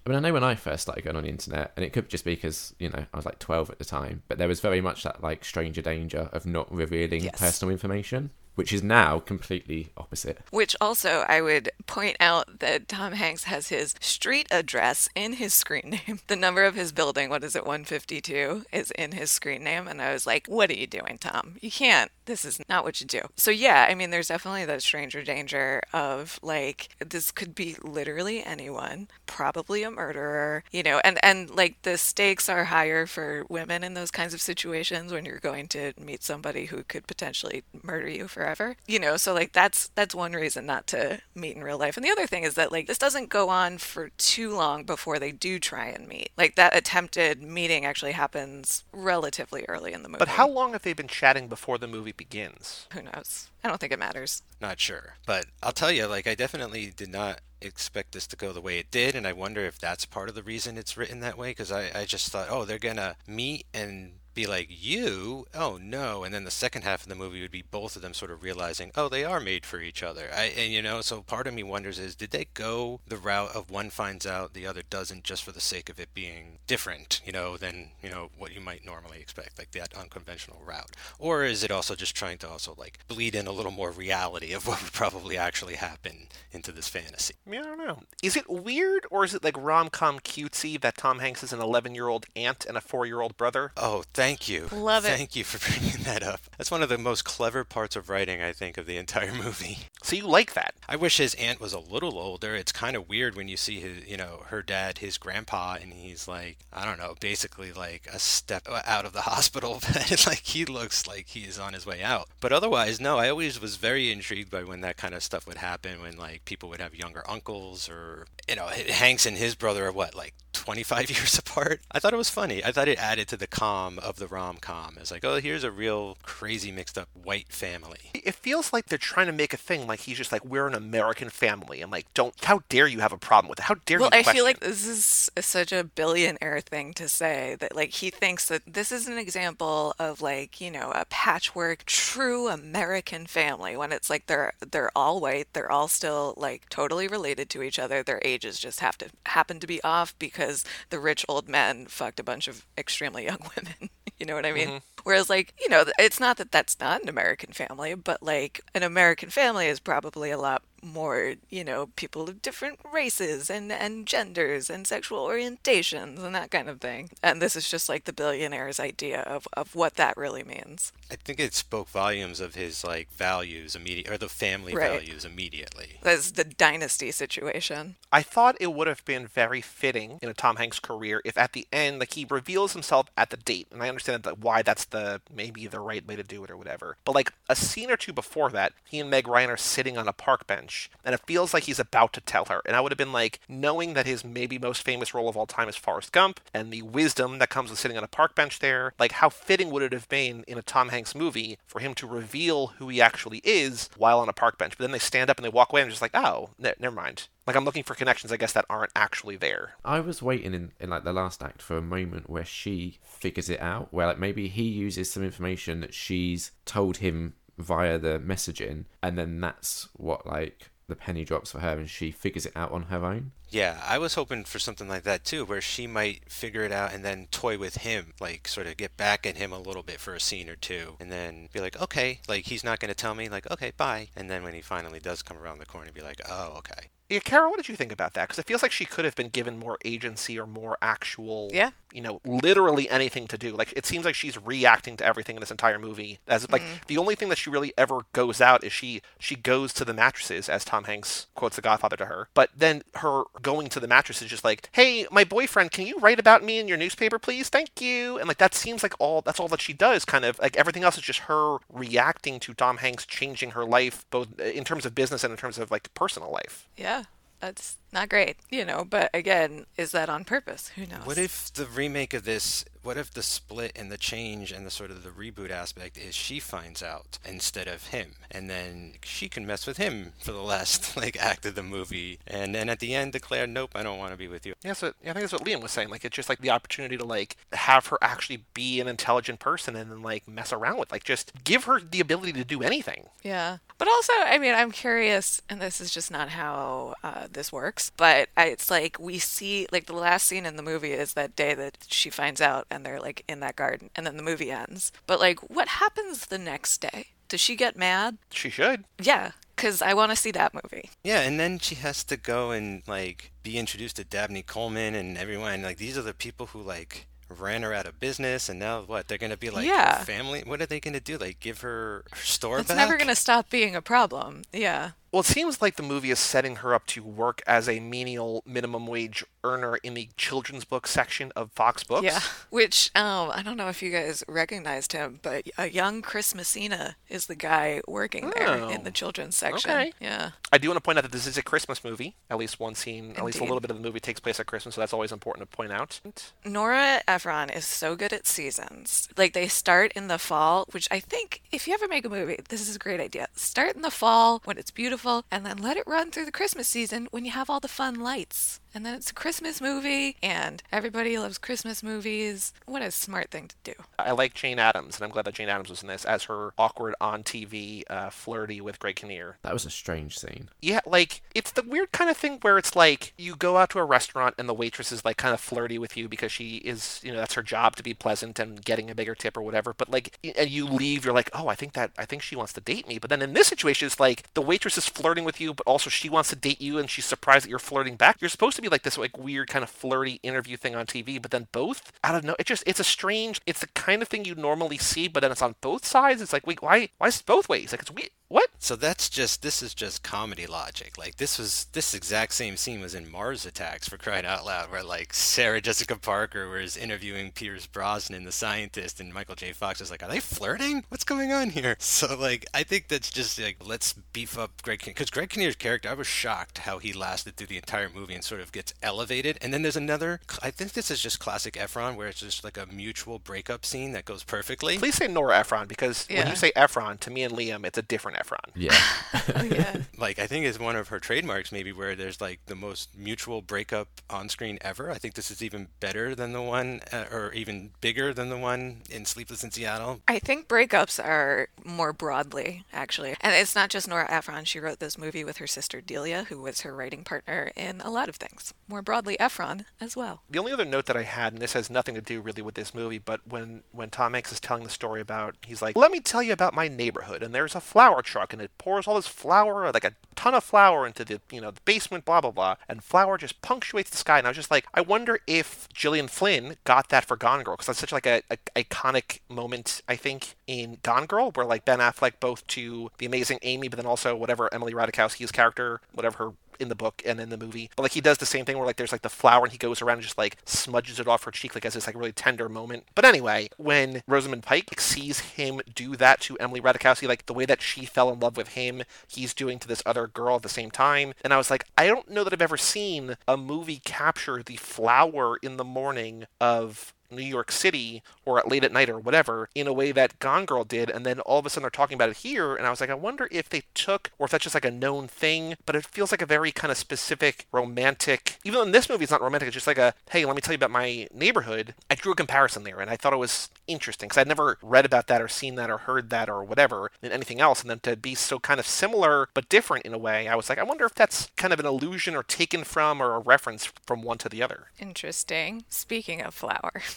[0.05, 2.09] I mean, I know when I first started going on the internet, and it could
[2.09, 4.59] just be because you know I was like twelve at the time, but there was
[4.61, 7.37] very much that like stranger danger of not revealing Yes.
[7.37, 10.39] personal information, which is now completely opposite.
[10.49, 15.53] Which also, I would point out that Tom Hanks has his street address in his
[15.53, 16.19] screen name.
[16.25, 19.87] The number of his building, what is it, 152, is in his screen name.
[19.87, 21.57] And I was like, what are you doing, Tom?
[21.61, 22.11] You can't.
[22.25, 23.21] This is not what you do.
[23.35, 28.43] So, yeah, I mean, there's definitely that stranger danger of like, this could be literally
[28.43, 33.83] anyone, probably a murderer, you know, and, and like the stakes are higher for women
[33.83, 38.09] in those kinds of situations when you're going to meet somebody who could potentially murder
[38.09, 38.75] you forever.
[38.87, 41.97] You know, so like that's that's one reason not to meet in real life.
[41.97, 45.19] And the other thing is that like this doesn't go on for too long before
[45.19, 46.31] they do try and meet.
[46.37, 50.19] Like that attempted meeting actually happens relatively early in the movie.
[50.19, 52.87] But how long have they been chatting before the movie begins?
[52.93, 53.49] who knows?
[53.63, 54.43] I don't think it matters.
[54.61, 55.15] Not sure.
[55.25, 58.79] But I'll tell you, like, I definitely did not expect this to go the way
[58.79, 59.13] it did.
[59.15, 61.49] And I wonder if that's part of the reason it's written that way.
[61.49, 65.45] Because I, I just thought, oh, they're to meet and be like, you?
[65.53, 66.23] Oh, no.
[66.23, 68.43] And then the second half of the movie would be both of them sort of
[68.43, 70.29] realizing, oh, they are made for each other.
[70.33, 73.55] I, and, you know, so part of me wonders is, did they go the route
[73.55, 77.21] of one finds out, the other doesn't, just for the sake of it being different,
[77.25, 80.91] you know, than, you know, what you might normally expect, like that unconventional route?
[81.19, 84.53] Or is it also just trying to also, like, bleed in a little more reality
[84.53, 87.33] of what would probably actually happen into this fantasy?
[87.45, 88.01] I mean, I don't know.
[88.21, 91.59] Is it weird or is it like rom com cutesy that Tom Hanks is an
[91.59, 93.71] 11 year old aunt and a 4 year old brother?
[93.75, 94.67] Oh, thank Thank you.
[94.73, 95.15] Love it.
[95.15, 96.41] Thank you for bringing that up.
[96.57, 99.77] That's one of the most clever parts of writing, I think, of the entire movie.
[100.03, 100.73] So you like that?
[100.89, 102.53] I wish his aunt was a little older.
[102.53, 105.93] It's kind of weird when you see his, you know, her dad, his grandpa, and
[105.93, 110.25] he's like, I don't know, basically like a step out of the hospital bed.
[110.27, 112.27] like he looks like he is on his way out.
[112.41, 115.57] But otherwise, no, I always was very intrigued by when that kind of stuff would
[115.57, 119.85] happen, when like people would have younger uncles or, you know, Hanks and his brother
[119.85, 120.33] are what, like
[120.67, 121.79] 25 years apart.
[121.93, 122.61] I thought it was funny.
[122.61, 124.97] I thought it added to the calm of the rom com.
[124.99, 128.11] It's like, oh, here's a real crazy mixed up white family.
[128.27, 130.73] It feels like they're trying to make a thing like he's just like we're an
[130.73, 133.63] American family and like don't how dare you have a problem with it?
[133.63, 134.19] How dare well, you?
[134.19, 138.49] I feel like this is such a billionaire thing to say that like he thinks
[138.49, 143.93] that this is an example of like you know a patchwork true American family when
[143.93, 148.03] it's like they're they're all white, they're all still like totally related to each other.
[148.03, 152.19] Their ages just have to happen to be off because the rich old men fucked
[152.19, 153.89] a bunch of extremely young women.
[154.19, 154.67] You know what I mean?
[154.67, 154.77] Mm-hmm.
[155.03, 158.83] Whereas, like, you know, it's not that that's not an American family, but like an
[158.83, 164.05] American family is probably a lot more, you know, people of different races and, and
[164.05, 167.09] genders and sexual orientations and that kind of thing.
[167.23, 170.91] And this is just like the billionaire's idea of, of what that really means.
[171.09, 174.89] I think it spoke volumes of his like values immediate or the family Right.
[174.91, 175.97] values immediately.
[176.01, 177.95] That's the dynasty situation.
[178.11, 181.53] I thought it would have been very fitting in a Tom Hanks career if at
[181.53, 184.85] the end, like he reveals himself at the date, and I understand that why that's
[184.85, 186.97] the maybe the right way to do it or whatever.
[187.05, 190.07] But like a scene or two before that, he and Meg Ryan are sitting on
[190.07, 192.61] a park bench, and it feels like he's about to tell her.
[192.65, 195.45] And I would have been like, knowing that his maybe most famous role of all
[195.45, 198.59] time is Forrest Gump, and the wisdom that comes with sitting on a park bench
[198.59, 201.93] there, like how fitting would it have been in a Tom Hanks movie for him
[201.95, 204.77] to reveal who he actually is while on a park bench?
[204.77, 206.73] But then they stand up and they walk away, and I'm just like, oh, ne-
[206.79, 207.27] never mind.
[207.45, 209.73] Like I'm looking for connections, I guess, that aren't actually there.
[209.85, 213.49] I was waiting in, in like the last act for a moment where she figures
[213.49, 218.19] it out, where like maybe he uses some information that she's told him via the
[218.19, 222.55] messaging, and then that's what like the penny drops for her, and she figures it
[222.55, 223.31] out on her own.
[223.49, 226.93] Yeah, I was hoping for something like that too, where she might figure it out
[226.93, 229.99] and then toy with him, like sort of get back at him a little bit
[230.01, 232.95] for a scene or two, and then be like, okay, like he's not going to
[232.95, 234.09] tell me, like, okay, bye.
[234.15, 236.89] And then when he finally does come around the corner, be like, oh, okay.
[237.09, 238.23] Yeah, Carol, what did you think about that?
[238.27, 241.71] Because it feels like she could have been given more agency or more actual, Yeah.
[241.93, 243.55] you know, literally anything to do.
[243.55, 246.19] Like it seems like she's reacting to everything in this entire movie.
[246.27, 246.73] As like mm-hmm.
[246.87, 249.93] the only thing that she really ever goes out is she she goes to the
[249.93, 252.27] mattresses, as Tom Hanks quotes The Godfather to her.
[252.33, 255.97] But then her going to the mattress is just like, "Hey, my boyfriend, can you
[255.99, 257.47] write about me in your newspaper, please?
[257.47, 260.03] Thank you." And like that seems like all that's all that she does.
[260.03, 264.05] Kind of like everything else is just her reacting to Tom Hanks changing her life,
[264.09, 266.67] both uh, in terms of business and in terms of like personal life.
[266.75, 266.96] Yeah.
[267.39, 270.69] That's not great, you know, but again, is that on purpose?
[270.75, 271.05] Who knows?
[271.05, 274.69] What if the remake of this, what if the split and the change and the
[274.69, 278.11] sort of the reboot aspect is she finds out instead of him?
[278.29, 282.19] And then she can mess with him for the last like act of the movie.
[282.27, 284.53] And then at the end declare, nope, I don't want to be with you.
[284.63, 285.89] Yeah, so I think that's what Liam was saying.
[285.89, 289.75] Like, it's just like the opportunity to like have her actually be an intelligent person
[289.75, 293.07] and then like mess around with, like, just give her the ability to do anything.
[293.23, 293.57] Yeah.
[293.79, 297.86] But also, I mean, I'm curious, and this is just not how uh, this works,
[297.95, 301.35] but I, it's like we see, like, the last scene in the movie is that
[301.35, 304.51] day that she finds out and they're, like, in that garden, and then the movie
[304.51, 304.91] ends.
[305.05, 307.07] But, like, what happens the next day?
[307.29, 308.17] Does she get mad?
[308.31, 308.85] She should.
[309.01, 310.89] Yeah, because I want to see that movie.
[311.03, 315.17] Yeah, and then she has to go and like be introduced to Dabney Coleman and
[315.17, 315.61] everyone.
[315.61, 319.09] Like these are the people who like ran her out of business, and now what?
[319.09, 320.01] They're gonna be like Yeah.
[320.05, 320.43] family.
[320.45, 321.17] What are they gonna do?
[321.17, 322.61] Like give her her store back?
[322.61, 322.77] It's back?
[322.77, 324.43] never going to stop being a problem.
[324.53, 324.91] Yeah.
[325.11, 328.43] Well, it seems like the movie is setting her up to work as a menial
[328.45, 332.03] minimum wage earner in the children's book section of Fox Books.
[332.03, 332.19] Yeah.
[332.49, 336.97] Which, um, I don't know if you guys recognized him, but a young Chris Messina
[337.07, 338.69] is the guy working there Oh.
[338.69, 339.71] in the children's section.
[339.71, 339.93] Okay.
[340.01, 340.31] Yeah.
[340.51, 342.15] I do want to point out that this is a Christmas movie.
[342.29, 344.45] At least one scene, at least a little bit of the movie takes place at
[344.45, 346.01] Christmas, so that's always important to point out.
[346.43, 349.07] Nora Ephron is so good at seasons.
[349.17, 352.39] Like they start in the fall, which I think if you ever make a movie,
[352.49, 353.27] this is a great idea.
[353.35, 356.67] Start in the fall when it's beautiful and then let it run through the Christmas
[356.67, 358.59] season when you have all the fun lights.
[358.73, 362.53] And then it's a Christmas movie and everybody loves Christmas movies.
[362.65, 363.73] What a smart thing to do.
[363.97, 366.53] I like Jane Adams, and I'm glad that Jane Adams was in this as her
[366.59, 369.37] awkward on TV uh, flirty with Greg Kinnear.
[369.41, 370.49] That was a strange scene.
[370.61, 373.79] Yeah, like it's the weird kind of thing where it's like you go out to
[373.79, 377.01] a restaurant and the waitress is like kind of flirty with you because she is,
[377.03, 379.73] you know, that's her job to be pleasant and getting a bigger tip or whatever.
[379.73, 382.53] But like, and you leave, you're like, oh, I think that I think she wants
[382.53, 382.99] to date me.
[382.99, 385.89] But then in this situation, it's like the waitress is flirting with you, but also
[385.89, 388.17] she wants to date you and she's surprised that you're flirting back.
[388.19, 391.21] You're supposed to be like this like weird kind of flirty interview thing on TV,
[391.21, 393.41] but then both out of no, it just it's a strange.
[393.45, 396.21] It's the kind of thing you normally see, but then it's on both sides.
[396.21, 396.89] It's like wait, why?
[396.97, 397.71] Why is it both ways?
[397.71, 398.09] Like it's weird.
[398.29, 398.49] What?
[398.59, 400.97] So that's just this is just comedy logic.
[400.97, 404.69] Like this was this exact same scene was in Mars Attacks for crying out loud,
[404.69, 409.53] where like Sarah Jessica Parker was interviewing Pierce Brosnan, the scientist, and Michael J.
[409.53, 410.83] Fox is like, "Are they flirting?
[410.89, 414.83] What's going on here?" So like I think that's just like let's beef up Greg
[414.83, 415.89] because Greg Kinnear's character.
[415.89, 419.37] I was shocked how he lasted through the entire movie and sort of gets elevated.
[419.41, 420.19] And then there's another.
[420.43, 423.93] I think this is just classic Efron, where it's just like a mutual breakup scene
[423.93, 424.77] that goes perfectly.
[424.77, 427.81] Please say Nora Ephron because when you say Ephron to me and Liam, it's a
[427.81, 428.39] different Ephron.
[428.55, 428.77] Yeah.
[429.35, 429.77] Oh, yeah.
[429.97, 433.41] like I think it's one of her trademarks maybe where there's like the most mutual
[433.41, 434.89] breakup on screen ever.
[434.89, 438.37] I think this is even better than the one uh, or even bigger than the
[438.37, 440.01] one in Sleepless in Seattle.
[440.07, 443.15] I think breakups are more broadly, actually.
[443.21, 444.45] And it's not just Nora Ephron.
[444.45, 447.89] She wrote this movie with her sister Delia, who was her writing partner in a
[447.89, 448.53] lot of things.
[448.67, 450.21] More broadly, Ephron as well.
[450.29, 452.55] The only other note that I had, and this has nothing to do really with
[452.55, 455.91] this movie, but when when Tom Hanks is telling the story about, he's like, "Let
[455.91, 458.95] me tell you about my neighborhood, and there's a flower truck, and it pours all
[458.95, 462.31] this flour, like a ton of flour, into the you know the basement, blah blah
[462.31, 465.67] blah, and flour just punctuates the sky." And I was just like, I wonder if
[465.73, 469.81] Gillian Flynn got that for Gone Girl, because that's such like a, a iconic moment,
[469.87, 473.77] I think, in Gone Girl, where like Ben Affleck both to the amazing Amy, but
[473.77, 477.69] then also whatever Emily Ratajkowski's character, whatever her in the book and in the movie.
[477.75, 479.57] But like he does the same thing where like there's like the flower and he
[479.57, 482.11] goes around and just like smudges it off her cheek like as this like really
[482.11, 482.85] tender moment.
[482.95, 487.33] But anyway, when Rosamund Pike like, sees him do that to Emily Ratajkowski, like the
[487.33, 490.41] way that she fell in love with him, he's doing to this other girl at
[490.43, 491.13] the same time.
[491.23, 494.57] And I was like, I don't know that I've ever seen a movie capture the
[494.57, 499.49] flower in the morning of New York City or at late at night or whatever
[499.55, 501.95] in a way that Gone Girl did, and then all of a sudden they're talking
[501.95, 504.43] about it here, and I was like, I wonder if they took or if that's
[504.43, 508.37] just like a known thing, but it feels like a very kind of specific romantic.
[508.43, 510.41] Even though in this movie it's not romantic, it's just like a hey, let me
[510.41, 511.73] tell you about my neighborhood.
[511.89, 514.85] I drew a comparison there, and I thought it was interesting because I'd never read
[514.85, 517.79] about that or seen that or heard that or whatever in anything else, and then
[517.79, 520.63] to be so kind of similar but different in a way, I was like, I
[520.63, 524.17] wonder if that's kind of an allusion or taken from or a reference from one
[524.19, 524.67] to the other.
[524.79, 525.63] Interesting.
[525.69, 526.81] Speaking of flower,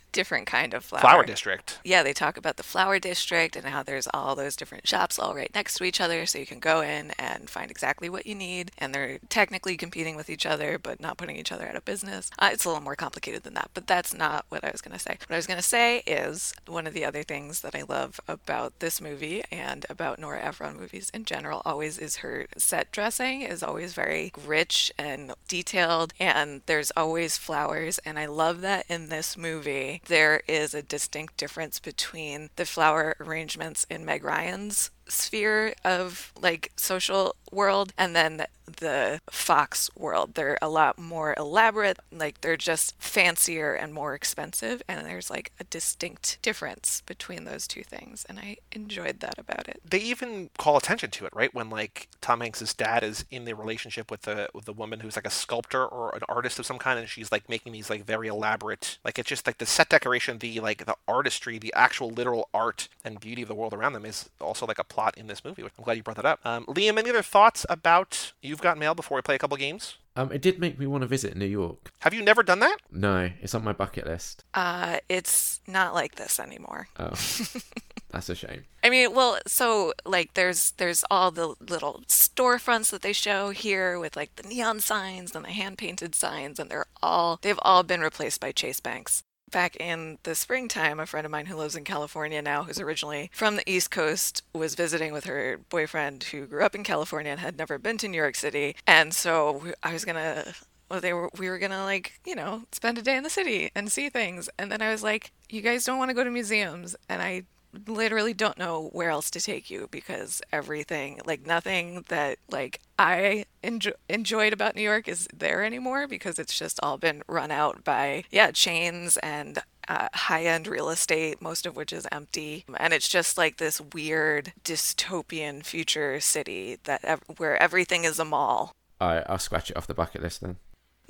[0.11, 1.01] different kind of flower.
[1.01, 1.79] Flower District.
[1.83, 5.35] Yeah, they talk about the flower district and how there's all those different shops all
[5.35, 8.35] right next to each other, so you can go in and find exactly what you
[8.35, 8.71] need.
[8.77, 12.29] And they're technically competing with each other, but not putting each other out of business.
[12.39, 14.93] Uh, it's a little more complicated than that, but that's not what I was going
[14.93, 15.17] to say.
[15.27, 18.19] What I was going to say is one of the other things that I love
[18.27, 23.41] about this movie and about Nora Ephron movies in general always is her set dressing
[23.41, 27.99] is always very rich and detailed, and there's always flowers.
[27.99, 33.15] And I love that in this movie there is a distinct difference between the flower
[33.19, 38.45] arrangements in Meg Ryan's sphere of like social world and then
[38.77, 40.35] the Fox world.
[40.35, 45.51] They're a lot more elaborate, like they're just fancier and more expensive and there's like
[45.59, 49.81] a distinct difference between those two things and I enjoyed that about it.
[49.87, 51.53] they even call attention to it, right?
[51.53, 55.15] When like Tom Hanks's dad is in the relationship with the with the woman who's
[55.15, 58.05] like a sculptor or an artist of some kind, and she's like making these like
[58.05, 62.09] very elaborate, like it's just like the set decoration, the like the artistry, the actual
[62.09, 65.27] literal art and beauty of the world around them is also like a plot in
[65.27, 65.63] this movie.
[65.63, 66.39] I'm glad you brought that up.
[66.45, 69.97] Um, Liam, any other thoughts about You've Got Mail before we play a couple games?
[70.15, 71.91] Um, it did make me want to visit New York.
[71.99, 72.77] Have you never done that?
[72.91, 74.43] No, it's on my bucket list.
[74.53, 76.89] Uh it's not like this anymore.
[76.99, 77.11] Oh,
[78.11, 78.65] that's a shame.
[78.83, 83.97] I mean, well, so like there's there's all the little storefronts that they show here
[83.99, 87.83] with like the neon signs and the hand painted signs and they're all they've all
[87.83, 89.23] been replaced by Chase Banks.
[89.51, 93.29] Back in the springtime, a friend of mine who lives in California now, who's originally
[93.33, 97.41] from the East Coast, was visiting with her boyfriend who grew up in California and
[97.41, 98.75] had never been to New York City.
[98.87, 100.53] And so I was gonna
[100.89, 103.71] well they were we were gonna like you know spend a day in the city
[103.73, 106.29] and see things and then i was like you guys don't want to go to
[106.29, 107.41] museums and i
[107.87, 113.45] literally don't know where else to take you because everything like nothing that like i
[113.63, 117.83] enjo- enjoyed about new york is there anymore because it's just all been run out
[117.83, 123.07] by yeah chains and uh, high-end real estate most of which is empty and it's
[123.09, 129.09] just like this weird dystopian future city that ev- where everything is a mall All
[129.15, 130.57] right, I'll scratch it off the bucket list then.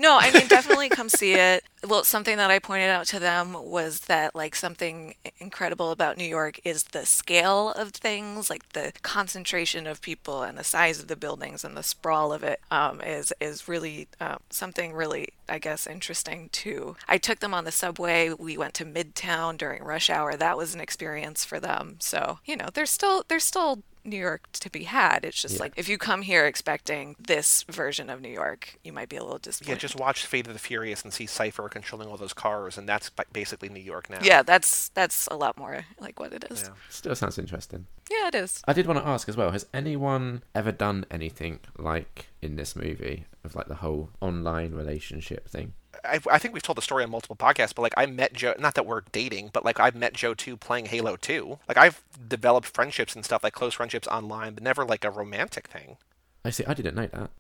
[0.02, 1.64] No, I mean definitely come see it.
[1.88, 6.26] Well, something that I pointed out to them was that like something incredible about New
[6.26, 11.08] York is the scale of things, like the concentration of people and the size of
[11.08, 15.60] the buildings and the sprawl of it um, is is really uh, something really I
[15.60, 16.96] guess interesting too.
[17.08, 18.32] I took them on the subway.
[18.32, 20.36] We went to Midtown during rush hour.
[20.36, 21.98] That was an experience for them.
[22.00, 25.24] So you know, there's still there's still New York to be had.
[25.26, 25.62] It's just Yeah.
[25.62, 29.24] like if you come here expecting this version of New York, you might be a
[29.24, 29.72] little disappointed.
[29.76, 32.88] Yeah, just watch Fate of the Furious and see Cypher controlling all those cars, and
[32.90, 34.20] that's basically New York now.
[34.22, 36.64] yeah, that's that's a lot more like what it is.
[36.64, 36.70] Yeah.
[36.90, 37.88] Still sounds interesting.
[38.10, 38.62] Yeah, it is.
[38.68, 42.76] I did want to ask as well: Has anyone ever done anything like in this
[42.76, 45.74] movie of like the whole online relationship thing?
[46.04, 48.54] I, I think we've told the story on multiple podcasts, but like I met Joe,
[48.60, 51.60] not that we're dating, but like I've met Joe too playing Halo 2.
[51.68, 55.68] Like I've developed friendships and stuff, like close friendships online, but never like a romantic
[55.68, 55.98] thing.
[56.44, 56.66] I see.
[56.66, 57.32] I didn't know that.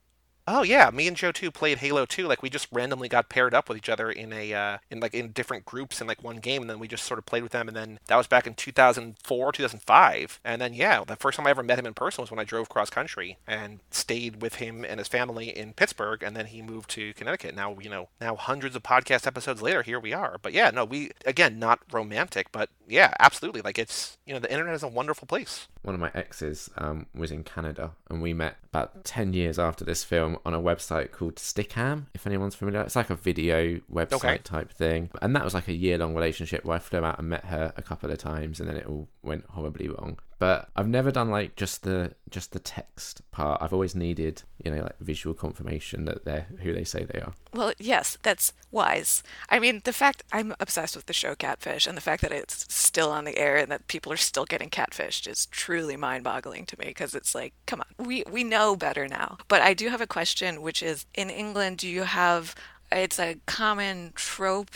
[0.53, 2.27] Oh yeah, me and Joe too played Halo 2.
[2.27, 5.13] Like we just randomly got paired up with each other in a uh, in like
[5.13, 7.53] in different groups in like one game, and then we just sort of played with
[7.53, 7.69] them.
[7.69, 10.39] And then that was back in 2004, 2005.
[10.43, 12.43] And then yeah, the first time I ever met him in person was when I
[12.43, 16.61] drove cross country and stayed with him and his family in Pittsburgh, and then he
[16.61, 17.55] moved to Connecticut.
[17.55, 20.37] Now you know now hundreds of podcast episodes later, here we are.
[20.41, 23.61] But yeah, no, we again not romantic, but yeah, absolutely.
[23.61, 25.69] Like it's you know the internet is a wonderful place.
[25.81, 29.83] One of my exes um, was in Canada, and we met about ten years after
[29.83, 32.05] this film on a website called Stickam.
[32.13, 34.37] If anyone's familiar, it's like a video website Okay.
[34.39, 37.45] type thing, and that was like a year-long relationship where I flew out and met
[37.45, 40.19] her a couple of times, and then it all went horribly wrong.
[40.41, 43.61] But I've never done like just the just the text part.
[43.61, 47.33] I've always needed you know like visual confirmation that they're who they say they are.
[47.53, 49.21] Well, yes, that's wise.
[49.49, 52.65] I mean, the fact I'm obsessed with the show Catfish and the fact that it's
[52.73, 56.79] still on the air and that people are still getting catfished is truly mind-boggling to
[56.79, 58.03] me because it's like, come on.
[58.03, 59.37] We we know better now.
[59.47, 62.55] But I do have a question which is in England do you have
[62.91, 64.71] it's a common trope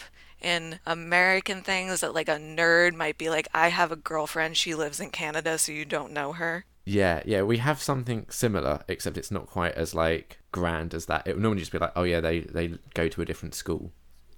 [0.46, 4.76] in American things that like a nerd might be like I have a girlfriend, she
[4.76, 6.66] lives in Canada so you don't know her.
[6.86, 11.26] Yeah, yeah, we have something similar, except it's not quite as like grand as that.
[11.26, 13.92] It would normally just be like, oh yeah, they they go to a different school.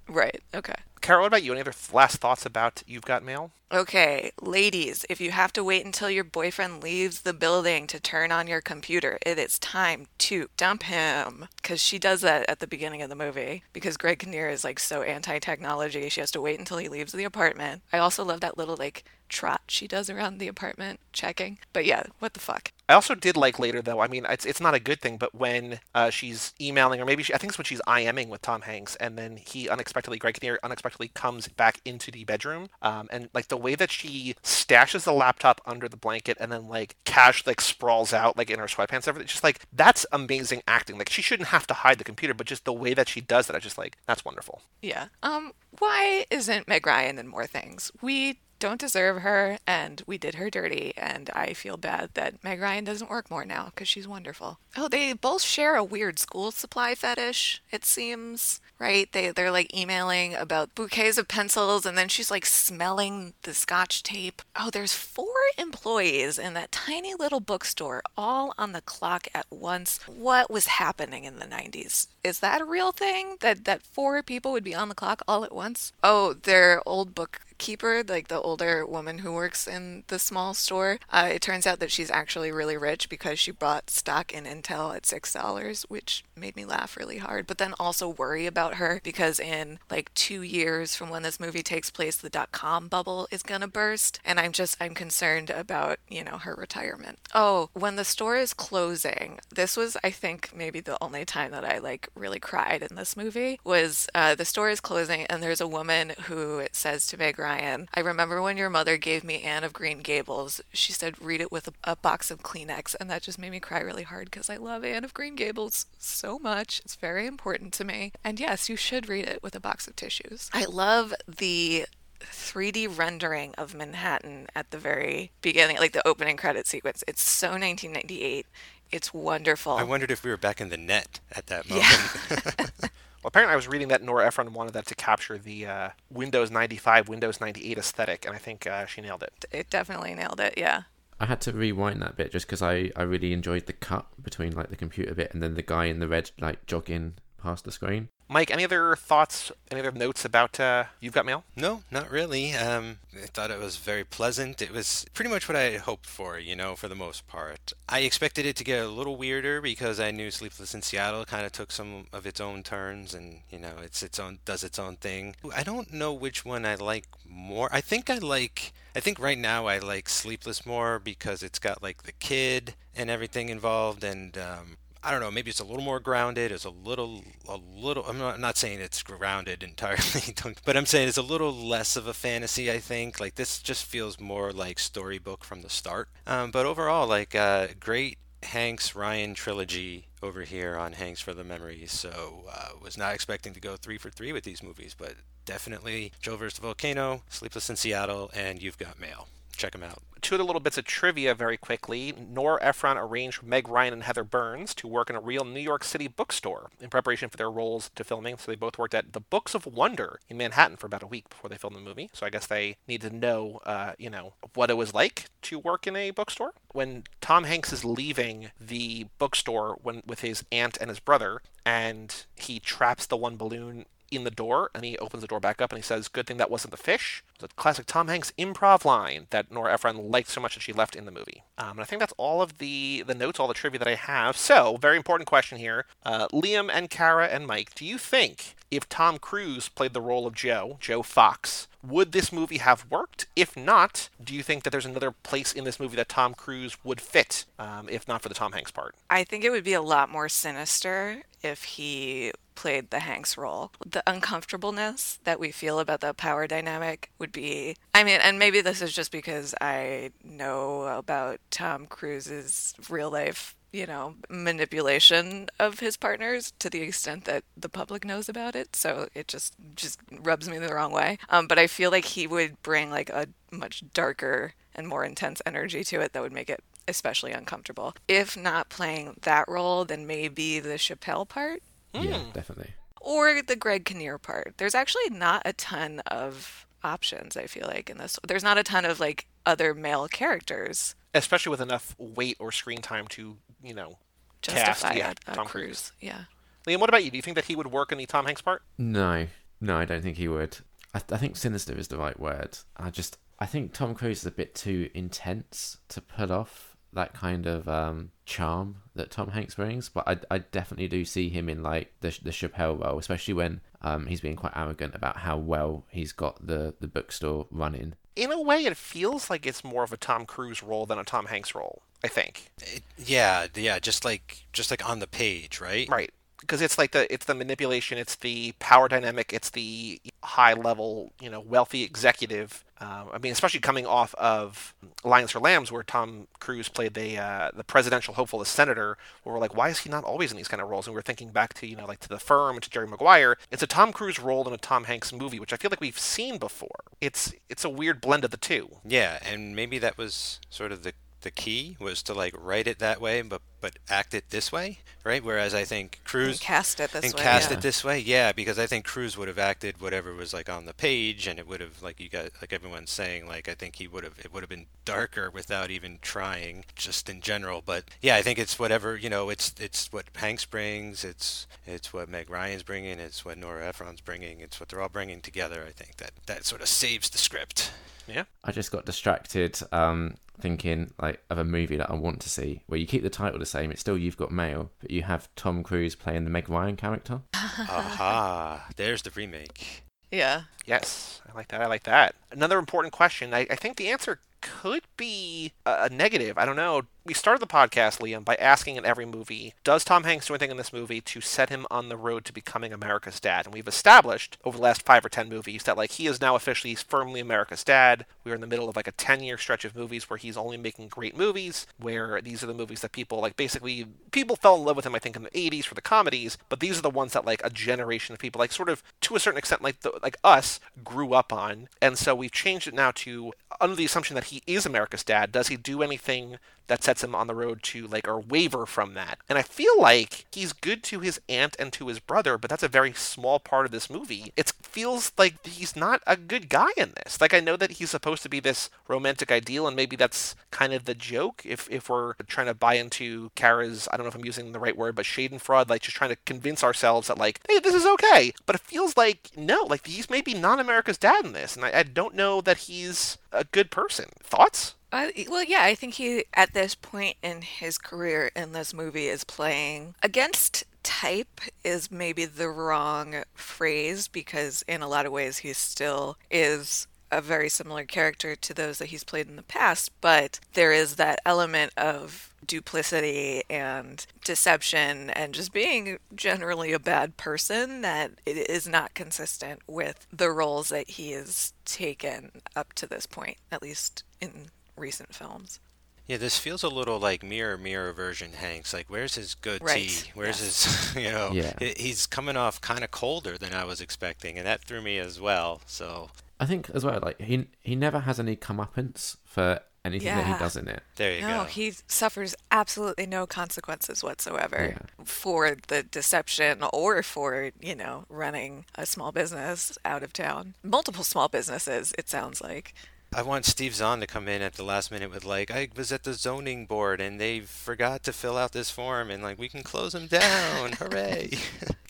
[0.07, 0.41] Right.
[0.55, 0.75] Okay.
[1.01, 1.51] Carol, what about you?
[1.51, 3.51] Any other last thoughts about You've Got Mail?
[3.69, 8.31] Okay, ladies, if you have to wait until your boyfriend leaves the building to turn
[8.31, 11.49] on your computer, it is time to dump him.
[11.57, 13.63] Because she does that at the beginning of the movie.
[13.73, 17.11] Because Greg Kinnear is like so anti technology, she has to wait until he leaves
[17.11, 17.81] the apartment.
[17.91, 21.59] I also love that little like trot she does around the apartment checking.
[21.73, 22.71] But yeah, what the fuck?
[22.89, 23.99] I also did like later, though.
[23.99, 27.21] I mean, it's it's not a good thing, but when uh, she's emailing, or maybe
[27.21, 30.35] she, I think it's when she's IMing with Tom Hanks, and then he unexpectedly, Greg
[30.35, 35.03] Kinnear unexpectedly comes back into the bedroom, um, and like the way that she stashes
[35.03, 38.65] the laptop under the blanket and then like casually like sprawls out like in her
[38.65, 39.27] sweatpants, everything.
[39.27, 40.97] Just like that's amazing acting.
[40.97, 43.47] Like she shouldn't have to hide the computer, but just the way that she does
[43.47, 44.61] that, I just like that's wonderful.
[44.81, 45.07] Yeah.
[45.23, 47.91] Um, why isn't Meg Ryan in more things?
[48.01, 52.59] We don't deserve her, and we did her dirty, and I feel bad that Meg
[52.59, 54.59] Ryan doesn't work more now because she's wonderful.
[54.75, 59.11] Oh, they both share a weird school supply fetish, it seems, right?
[59.11, 64.03] They, they're like emailing about bouquets of pencils, and then she's like smelling the scotch
[64.03, 64.41] tape.
[64.55, 69.99] Oh, there's four employees in that tiny little bookstore all on the clock at once.
[70.07, 72.07] What was happening in the 90s?
[72.23, 73.37] Is that a real thing?
[73.41, 75.93] That, that four people would be on the clock all at once?
[76.03, 80.99] Oh, their old book keeper, like the older woman who works in the small store,
[81.11, 84.95] uh, it turns out that she's actually really rich because she bought stock in Intel
[84.95, 87.47] at six dollars, which made me laugh really hard.
[87.47, 91.63] But then also worry about her because in like two years from when this movie
[91.63, 95.99] takes place, the dot com bubble is gonna burst, and I'm just I'm concerned about
[96.09, 97.19] you know her retirement.
[97.33, 101.65] Oh, when the store is closing, this was I think maybe the only time that
[101.65, 105.61] I like really cried in this movie was uh, the store is closing and there's
[105.61, 109.63] a woman who says to Meg Ryan, I remember when your mother gave me Anne
[109.63, 110.59] of Green Gables.
[110.73, 112.93] She said, read it with a, a box of Kleenex.
[112.99, 115.85] And that just made me cry really hard because I love Anne of Green Gables
[115.97, 116.81] so much.
[116.83, 118.11] It's very important to me.
[118.21, 120.49] And yes, you should read it with a box of tissues.
[120.51, 121.85] I love the
[122.19, 127.01] 3D rendering of Manhattan at the very beginning, like the opening credit sequence.
[127.07, 128.45] It's so 1998.
[128.91, 129.71] It's wonderful.
[129.71, 132.89] I wondered if we were back in the net at that moment.
[133.27, 136.49] Well, apparently, I was reading that Nora Ephron wanted that to capture the uh, Windows
[136.49, 139.43] 95, Windows 98 aesthetic, and I think uh, she nailed it.
[139.51, 140.53] it definitely nailed it.
[140.55, 140.83] Yeah.
[141.19, 144.53] I had to rewind that bit just because I, I really enjoyed the cut between
[144.53, 147.71] like the computer bit and then the guy in the red like jogging past the
[147.73, 148.07] screen.
[148.29, 151.45] Mike, any other thoughts, any other notes about uh, You've Got Mail?
[151.55, 152.53] No, not really.
[152.53, 154.61] Um, I thought it was very pleasant.
[154.61, 157.71] It was pretty much what I had hoped for, you know, for the most part.
[157.87, 161.45] I expected it to get a little weirder because I knew Sleepless in Seattle kind
[161.45, 164.77] of took some of its own turns and, you know, it's its own does its
[164.77, 165.35] own thing.
[165.55, 167.69] I don't know which one I like more.
[167.71, 171.81] I think I like I think right now I like Sleepless more because it's got
[171.81, 174.77] like the kid and everything involved and um
[175.07, 176.51] I don't know, maybe it's a little more grounded.
[176.51, 178.03] It's a little, a little.
[178.03, 180.35] I'm not, I'm not saying it's grounded entirely,
[180.65, 182.69] but I'm saying it's a little less of a fantasy.
[182.69, 186.09] I think like this just feels more like storybook from the start.
[186.25, 191.45] Um, but overall, like uh, great Hanks Ryan trilogy over here on Hanks for the
[191.45, 191.93] Memories.
[191.93, 195.13] So uh, was not expecting to go three for three with these movies, but
[195.45, 196.59] definitely Joe vs.
[196.59, 199.29] Volcano, Sleepless in Seattle, and You've Got Mail.
[199.57, 202.13] Check them out two little bits of trivia very quickly.
[202.17, 205.83] Nora Ephron arranged Meg Ryan and Heather Burns to work in a real New York
[205.83, 208.37] City bookstore in preparation for their roles to filming.
[208.37, 211.29] So they both worked at the Books of Wonder in Manhattan for about a week
[211.29, 212.09] before they filmed the movie.
[212.13, 215.59] So I guess they need to know, uh, you know, what it was like to
[215.59, 216.53] work in a bookstore.
[216.73, 222.25] When Tom Hanks is leaving the bookstore when with his aunt and his brother, and
[222.35, 225.71] he traps the one balloon in the door and he opens the door back up
[225.71, 227.23] and he says, Good thing that wasn't the fish.
[227.35, 230.73] It's a classic Tom Hanks improv line that Nora Ephron liked so much that she
[230.73, 231.43] left in the movie.
[231.57, 233.95] Um, and I think that's all of the, the notes, all the trivia that I
[233.95, 234.37] have.
[234.37, 235.85] So, very important question here.
[236.05, 240.27] Uh, Liam and Kara and Mike, do you think if Tom Cruise played the role
[240.27, 243.27] of Joe, Joe Fox, would this movie have worked?
[243.35, 246.77] If not, do you think that there's another place in this movie that Tom Cruise
[246.83, 248.95] would fit, um, if not for the Tom Hanks part?
[249.09, 253.71] I think it would be a lot more sinister if he played the Hanks role.
[253.85, 258.61] The uncomfortableness that we feel about the power dynamic would be I mean, and maybe
[258.61, 265.79] this is just because I know about Tom Cruise's real life you know, manipulation of
[265.79, 268.75] his partners to the extent that the public knows about it.
[268.75, 271.17] So it just just rubs me the wrong way.
[271.29, 275.41] Um, but I feel like he would bring like a much darker and more intense
[275.45, 277.93] energy to it that would make it especially uncomfortable.
[278.07, 281.61] If not playing that role, then maybe the Chappelle part.
[281.93, 282.33] Yeah, mm.
[282.33, 282.73] definitely.
[283.01, 284.55] Or the Greg Kinnear part.
[284.57, 288.19] There's actually not a ton of options, I feel like, in this.
[288.27, 290.95] There's not a ton of like other male characters.
[291.13, 293.97] Especially with enough weight or screen time to, you know,
[294.41, 295.63] justify cast, yeah, a, a Tom Cruise.
[295.63, 295.91] Cruise.
[296.01, 296.21] Yeah.
[296.67, 297.11] Liam, what about you?
[297.11, 298.61] Do you think that he would work in the Tom Hanks part?
[298.77, 299.27] No.
[299.61, 300.57] No, I don't think he would.
[300.93, 302.59] I, I think sinister is the right word.
[302.75, 306.66] I just I think Tom Cruise is a bit too intense to put off
[306.97, 311.29] that kind of um, charm that Tom Hanks brings, but I, I definitely do see
[311.29, 315.17] him in like the the Chappelle role, especially when um, he's being quite arrogant about
[315.17, 317.93] how well he's got the the bookstore running.
[318.15, 321.03] In a way, it feels like it's more of a Tom Cruise role than a
[321.03, 321.83] Tom Hanks role.
[322.03, 322.51] I think.
[322.61, 325.87] It, yeah, yeah, just like just like on the page, right?
[325.89, 330.53] Right because it's like the it's the manipulation, it's the power dynamic, it's the high
[330.53, 332.63] level, you know, wealthy executive.
[332.79, 337.17] Uh, I mean, especially coming off of Lions for Lambs, where Tom Cruise played the
[337.17, 338.97] uh, the presidential hopeful, the senator.
[339.23, 340.85] Where we're like, why is he not always in these kind of roles?
[340.85, 343.37] And we're thinking back to you know like to the Firm and to Jerry Maguire.
[343.51, 345.99] It's a Tom Cruise role in a Tom Hanks movie, which I feel like we've
[345.99, 346.83] seen before.
[347.01, 348.69] It's it's a weird blend of the two.
[348.85, 350.93] Yeah, and maybe that was sort of the
[351.27, 354.79] the key was to like write it that way, but but act it this way,
[355.03, 355.21] right?
[355.21, 357.57] Whereas I think Cruise and cast it this and way, cast yeah.
[357.57, 360.63] it this way, yeah, because I think Cruise would have acted whatever was like on
[360.63, 363.75] the page, and it would have like you got like everyone's saying, like I think
[363.75, 367.61] he would have it would have been darker without even trying, just in general.
[367.65, 371.91] But yeah, I think it's whatever you know, it's it's what Hanks brings, it's it's
[371.91, 375.65] what Meg Ryan's bringing, it's what Nora Ephron's bringing, it's what they're all bringing together.
[375.67, 377.73] I think that that sort of saves the script.
[378.07, 378.23] Yeah.
[378.43, 382.61] I just got distracted um, thinking like of a movie that I want to see
[382.67, 383.71] where you keep the title the same.
[383.71, 387.21] It's still You've Got Mail, but you have Tom Cruise playing the Meg Ryan character.
[387.33, 388.67] Aha!
[388.75, 389.83] There's the remake.
[390.11, 390.43] Yeah.
[390.65, 391.61] Yes, I like that.
[391.61, 392.15] I like that.
[392.31, 393.33] Another important question.
[393.33, 396.37] I, I think the answer could be a, negative.
[396.37, 396.83] I don't know.
[397.07, 400.51] We started the podcast, Liam, by asking in every movie, does Tom Hanks do anything
[400.51, 403.45] in this movie to set him on the road to becoming America's dad?
[403.45, 406.35] And we've established over the last five or ten movies that like he is now
[406.35, 408.05] officially firmly America's dad.
[408.25, 410.57] We're in the middle of like a ten year stretch of movies where he's only
[410.57, 414.65] making great movies, where these are the movies that people like basically people fell in
[414.65, 416.89] love with him, I think, in the eighties for the comedies, but these are the
[416.89, 419.79] ones that like a generation of people, like sort of to a certain extent, like
[419.79, 421.69] the, like us, grew up on.
[421.81, 423.31] And so we've changed it now to
[423.61, 426.37] under the assumption that he is America's dad, does he do anything
[426.67, 429.19] that sets him on the road to like or waver from that.
[429.27, 432.63] And I feel like he's good to his aunt and to his brother, but that's
[432.63, 434.31] a very small part of this movie.
[434.35, 437.19] It feels like he's not a good guy in this.
[437.19, 440.73] Like I know that he's supposed to be this romantic ideal, and maybe that's kind
[440.73, 441.41] of the joke.
[441.45, 444.59] If if we're trying to buy into Kara's, I don't know if I'm using the
[444.59, 447.85] right word, but Schadenfreude, like just trying to convince ourselves that like, hey, this is
[447.85, 448.33] okay.
[448.45, 451.79] But it feels like no, like he's maybe not America's dad in this, and I,
[451.79, 454.05] I don't know that he's a good person.
[454.21, 454.75] Thoughts?
[454.91, 459.23] Well, yeah, I think he, at this point in his career in this movie, is
[459.23, 465.51] playing against type, is maybe the wrong phrase because, in a lot of ways, he
[465.51, 470.39] still is a very similar character to those that he's played in the past, but
[470.53, 477.81] there is that element of duplicity and deception and just being generally a bad person
[477.81, 483.05] that it is not consistent with the roles that he has taken up to this
[483.05, 484.47] point, at least in
[484.77, 485.59] recent films.
[486.07, 488.73] Yeah, this feels a little like mirror mirror version Hanks.
[488.73, 489.65] Like, where's his goatee?
[489.65, 490.93] Right, Where's yes.
[490.93, 491.51] his, you know, Yeah.
[491.59, 495.19] he's coming off kind of colder than I was expecting, and that threw me as
[495.19, 495.59] well.
[495.65, 496.09] So
[496.39, 500.33] I think as well, like he he never has any comeuppance for anything that he
[500.33, 500.83] does in it.
[500.97, 501.43] there you No, go.
[501.45, 505.05] he suffers absolutely no consequences whatsoever Yeah.
[505.05, 510.55] for the deception or for, you know, running a small business out of town.
[510.61, 512.73] Multiple small businesses, it sounds like.
[513.13, 515.91] I want Steve Zahn to come in at the last minute with like, I was
[515.91, 519.49] at the zoning board and they forgot to fill out this form, and like we
[519.49, 520.73] can close them down.
[520.79, 521.31] Hooray!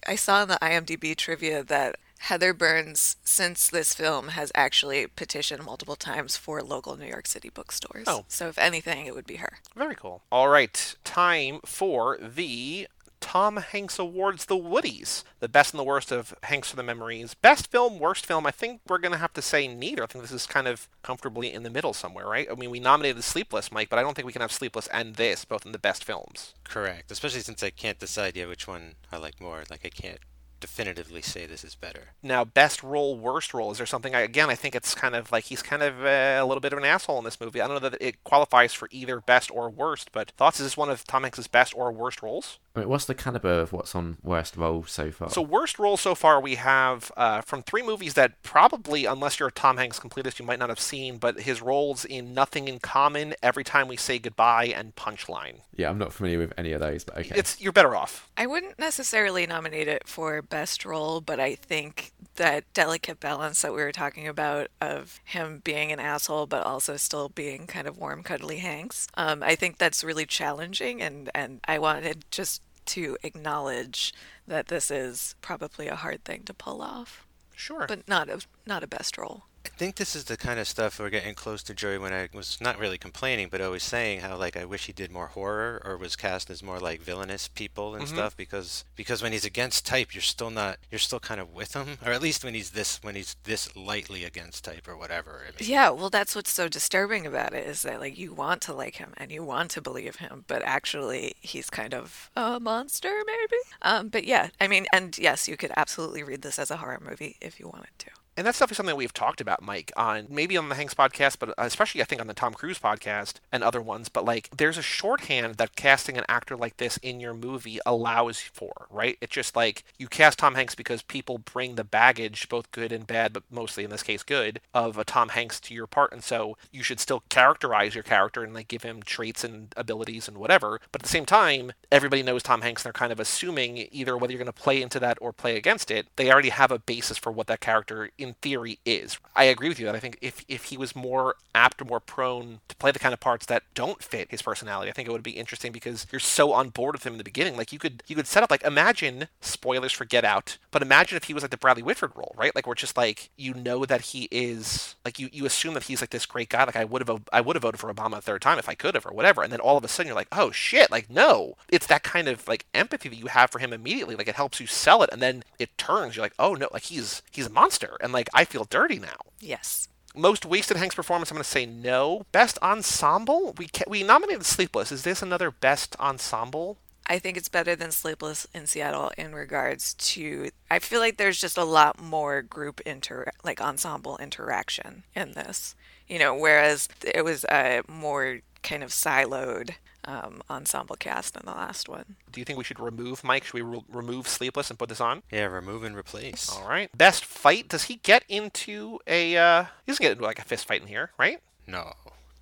[0.07, 5.63] I saw in the IMDb trivia that Heather Burns, since this film, has actually petitioned
[5.63, 8.05] multiple times for local New York City bookstores.
[8.07, 8.25] Oh.
[8.27, 9.59] So if anything, it would be her.
[9.75, 10.23] Very cool.
[10.31, 12.87] All right, time for the
[13.19, 15.23] Tom Hanks Awards, the Woodies.
[15.39, 17.33] The best and the worst of Hanks for the Memories.
[17.33, 18.45] Best film, worst film.
[18.45, 20.03] I think we're going to have to say neither.
[20.03, 22.47] I think this is kind of comfortably in the middle somewhere, right?
[22.51, 25.15] I mean, we nominated Sleepless, Mike, but I don't think we can have Sleepless and
[25.15, 26.53] this both in the best films.
[26.63, 27.11] Correct.
[27.11, 29.63] Especially since I can't decide yet which one I like more.
[29.69, 30.19] Like I can't
[30.59, 32.09] definitively say this is better.
[32.23, 33.71] Now, best role, worst role.
[33.71, 34.15] Is there something?
[34.15, 36.73] I, again, I think it's kind of like he's kind of uh, a little bit
[36.73, 37.61] of an asshole in this movie.
[37.61, 40.59] I don't know that it qualifies for either best or worst, but thoughts?
[40.59, 42.59] Is this one of Tom Hanks's best or worst roles?
[42.75, 45.29] I mean, what's the caliber of what's on worst role so far?
[45.29, 49.49] So worst role so far we have uh, from three movies that probably, unless you're
[49.49, 52.79] a Tom Hanks completist, you might not have seen, but his roles in Nothing in
[52.79, 55.61] Common, Every Time We Say Goodbye, and Punchline.
[55.75, 57.35] yeah, I'm not familiar with any of those, but okay.
[57.35, 58.29] It's you're better off.
[58.37, 63.73] I wouldn't necessarily nominate it for best role, but I think that delicate balance that
[63.73, 67.97] we were talking about of him being an asshole but also still being kind of
[67.97, 69.07] warm, cuddly Hanks.
[69.15, 74.13] Um, I think that's really challenging, and and I wanted just to acknowledge
[74.47, 77.25] that this is probably a hard thing to pull off,
[77.55, 77.85] Sure.
[77.87, 79.43] but not a not a best role.
[79.67, 82.29] I think this is the kind of stuff we're getting close to Joey when I
[82.33, 85.81] was not really complaining, but always saying how like I wish he did more horror
[85.85, 89.85] or was cast as more like villainous people and stuff because because when he's against
[89.85, 92.71] type you're still not you're still kind of with him or at least when he's
[92.71, 95.41] this when he's this lightly against type or whatever.
[95.43, 98.61] I mean, Yeah, well, that's what's so disturbing about it is that like you want
[98.63, 102.59] to like him and you want to believe him, but actually he's kind of a
[102.59, 103.61] monster, maybe.
[103.81, 107.01] Um, but yeah, I mean, and yes, you could absolutely read this as a horror
[107.03, 108.11] movie if you wanted to.
[108.37, 111.49] And that's definitely something we've talked about, Mike, on maybe on the Hanks podcast, but
[111.49, 114.09] uh, especially I think on the Tom Cruise podcast and other ones.
[114.09, 118.39] But like, there's a shorthand that casting an actor like this in your movie allows
[118.39, 119.17] for, right?
[119.21, 123.07] It's just like you cast Tom Hanks because people bring the baggage, both good and
[123.07, 126.13] bad, but mostly in this case good, of a Tom Hanks to your part.
[126.13, 130.27] And so you should still characterize your character and like give him traits and abilities
[130.27, 130.79] and whatever.
[130.91, 134.15] But at the same time, everybody knows Tom Hanks and they're kind of assuming either
[134.15, 136.77] whether you're going to play into that or play against it, they already have a
[136.77, 139.17] basis for what that character in theory is.
[139.35, 141.99] I agree with you that I think if, if he was more apt or more
[141.99, 145.11] prone to play the kind of parts that don't fit his personality, I think it
[145.11, 147.57] would be interesting because you're so on board with him in the beginning.
[147.57, 151.17] Like you could you could set up like imagine spoilers for Get Out, but imagine
[151.17, 152.55] if he was like the Bradley Whitford role, right?
[152.55, 156.01] Like we're just like you know that he is like you you assume that he's
[156.01, 156.63] like this great guy.
[156.63, 158.75] Like I would have I would have voted for Obama a third time if I
[158.75, 159.43] could have or whatever.
[159.43, 161.55] And then all of a sudden you're like, oh shit, like no.
[161.69, 164.15] It's that kind of like empathy that you have for him immediately.
[164.15, 166.15] Like it helps you sell it, and then it turns.
[166.15, 169.17] You're like, oh no, like he's he's a monster, and like I feel dirty now.
[169.39, 169.87] Yes.
[170.15, 172.25] Most wasted Hanks performance, I'm going to say no.
[172.31, 174.91] Best ensemble, we ca- we nominated Sleepless.
[174.91, 176.77] Is this another best ensemble?
[177.09, 181.39] I think it's better than Sleepless in Seattle in regards to I feel like there's
[181.39, 185.75] just a lot more group inter like ensemble interaction in this.
[186.07, 189.71] You know, whereas it was a more kind of siloed
[190.07, 192.15] um, ensemble cast in the last one.
[192.31, 193.43] Do you think we should remove Mike?
[193.43, 195.21] Should we re- remove Sleepless and put this on?
[195.31, 196.49] yeah, remove and replace.
[196.49, 196.89] All right.
[196.97, 197.67] Best fight.
[197.69, 199.37] Does he get into a?
[199.37, 201.39] uh He doesn't get into like a fist fight in here, right?
[201.67, 201.93] No.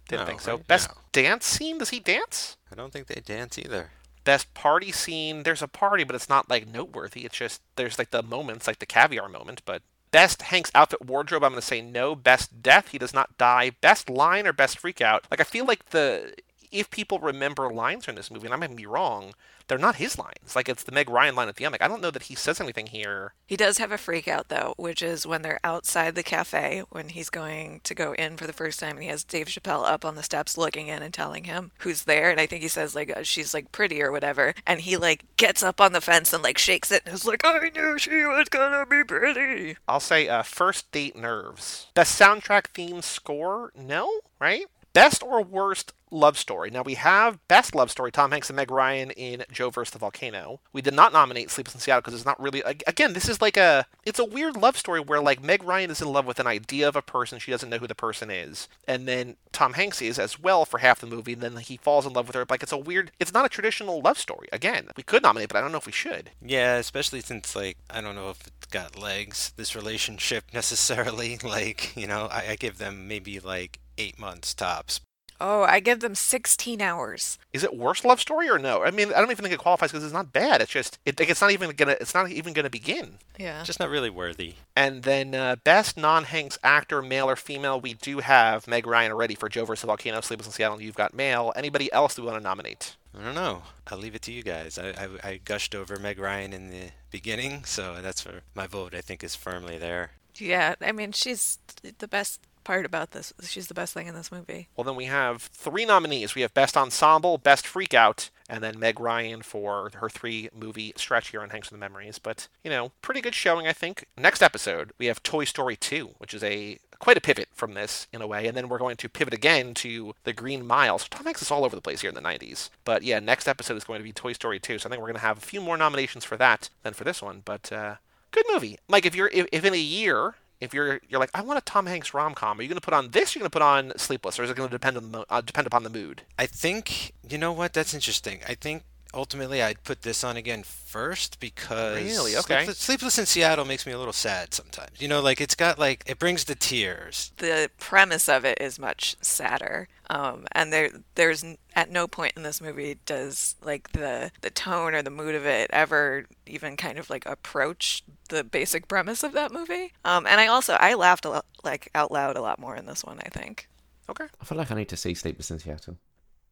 [0.07, 0.55] Didn't No, think so.
[0.57, 0.67] right?
[0.67, 0.95] Best No.
[1.11, 1.79] dance scene.
[1.79, 2.55] Does he dance?
[2.71, 3.89] I don't think they dance either.
[4.23, 5.43] Best party scene.
[5.43, 7.25] There's a party, but it's not like noteworthy.
[7.25, 9.61] It's just there's like the moments, like the caviar moment.
[9.65, 11.43] But best Hank's outfit wardrobe.
[11.43, 12.15] I'm going to say no.
[12.15, 12.89] Best death.
[12.89, 13.71] He does not die.
[13.81, 15.25] Best line or best freak out.
[15.31, 16.33] Like I feel like the
[16.75, 19.33] if people remember lines from this movie, and I might be wrong,
[19.67, 20.55] they're not his lines.
[20.55, 21.71] Like it's the Meg Ryan line at the end.
[21.71, 23.33] Like I don't know that he says anything here.
[23.45, 27.09] He does have a freak out though, which is when they're outside the cafe when
[27.09, 30.05] he's going to go in for the first time and he has Dave Chappelle up
[30.05, 32.95] on the steps looking in and telling him who's there and I think he says
[32.95, 36.33] like uh, she's like pretty or whatever and he like gets up on the fence
[36.33, 39.77] and like shakes it and is like I knew she was gonna be pretty.
[39.87, 41.87] I'll say uh, first date nerves.
[41.93, 43.71] Best soundtrack theme score?
[43.75, 44.65] No, right?
[44.95, 46.69] Best or worst love story.
[46.69, 49.99] Now we have best love story Tom Hanks and Meg Ryan in Joe vs the
[49.99, 50.61] Volcano.
[50.71, 53.57] We did not nominate Sleepless in Seattle because it's not really again this is like
[53.57, 56.47] a it's a weird love story where like Meg Ryan is in love with an
[56.47, 57.39] idea of a person.
[57.39, 58.69] She doesn't know who the person is.
[58.87, 62.05] And then Tom Hanks is as well for half the movie and then he falls
[62.05, 62.45] in love with her.
[62.49, 64.47] Like it's a weird it's not a traditional love story.
[64.53, 66.31] Again we could nominate but I don't know if we should.
[66.41, 71.37] Yeah especially since like I don't know if it's got legs this relationship necessarily.
[71.43, 75.01] Like you know I, I give them maybe like eight months tops.
[75.39, 77.37] Oh, I give them 16 hours.
[77.51, 78.83] Is it worst love story or no?
[78.83, 80.61] I mean, I don't even think it qualifies because it's not bad.
[80.61, 83.19] It's just it, it's not even gonna it's not even gonna begin.
[83.37, 84.55] Yeah, just not really worthy.
[84.77, 89.35] And then uh, best non-Hanks actor, male or female, we do have Meg Ryan already
[89.35, 89.85] for Joe vs.
[89.85, 90.81] Volcano, Sleepless in Seattle.
[90.81, 91.51] You've got male.
[91.55, 92.95] Anybody else do we want to nominate?
[93.17, 93.63] I don't know.
[93.87, 94.77] I'll leave it to you guys.
[94.77, 98.93] I, I, I gushed over Meg Ryan in the beginning, so that's for my vote.
[98.93, 100.11] I think is firmly there.
[100.37, 101.59] Yeah, I mean she's
[101.97, 103.31] the best part about this.
[103.43, 104.67] She's the best thing in this movie.
[104.75, 106.35] Well, then we have three nominees.
[106.35, 111.29] We have Best Ensemble, Best Freakout, and then Meg Ryan for her three movie stretch
[111.29, 112.19] here on Hanks with the Memories.
[112.19, 114.05] But, you know, pretty good showing, I think.
[114.17, 118.07] Next episode, we have Toy Story 2, which is a quite a pivot from this
[118.13, 120.97] in a way, and then we're going to pivot again to the Green Mile.
[120.97, 122.69] So Tom Hanks is all over the place here in the 90s.
[122.83, 125.07] But yeah, next episode is going to be Toy Story 2, so I think we're
[125.07, 127.41] going to have a few more nominations for that than for this one.
[127.45, 127.95] But uh,
[128.31, 128.79] good movie.
[128.87, 131.61] Mike, if you're if, if in a year if you're you're like I want a
[131.61, 133.35] Tom Hanks rom com, are you going to put on this?
[133.35, 135.25] Or are going to put on Sleepless, or is it going to depend on the
[135.29, 136.23] uh, depend upon the mood?
[136.37, 138.39] I think you know what that's interesting.
[138.47, 138.83] I think
[139.15, 142.65] ultimately I'd put this on again first because really okay.
[142.65, 145.01] Sleepless, Sleepless, in Seattle makes me a little sad sometimes.
[145.01, 147.31] You know, like it's got like it brings the tears.
[147.37, 151.43] The premise of it is much sadder, um, and there there's
[151.75, 155.45] at no point in this movie does like the the tone or the mood of
[155.45, 159.93] it ever even kind of like approach the basic premise of that movie.
[160.03, 162.85] Um, and I also I laughed a lot, like out loud a lot more in
[162.85, 163.19] this one.
[163.25, 163.69] I think.
[164.09, 164.25] Okay.
[164.39, 165.97] I feel like I need to see Sleepless in Seattle.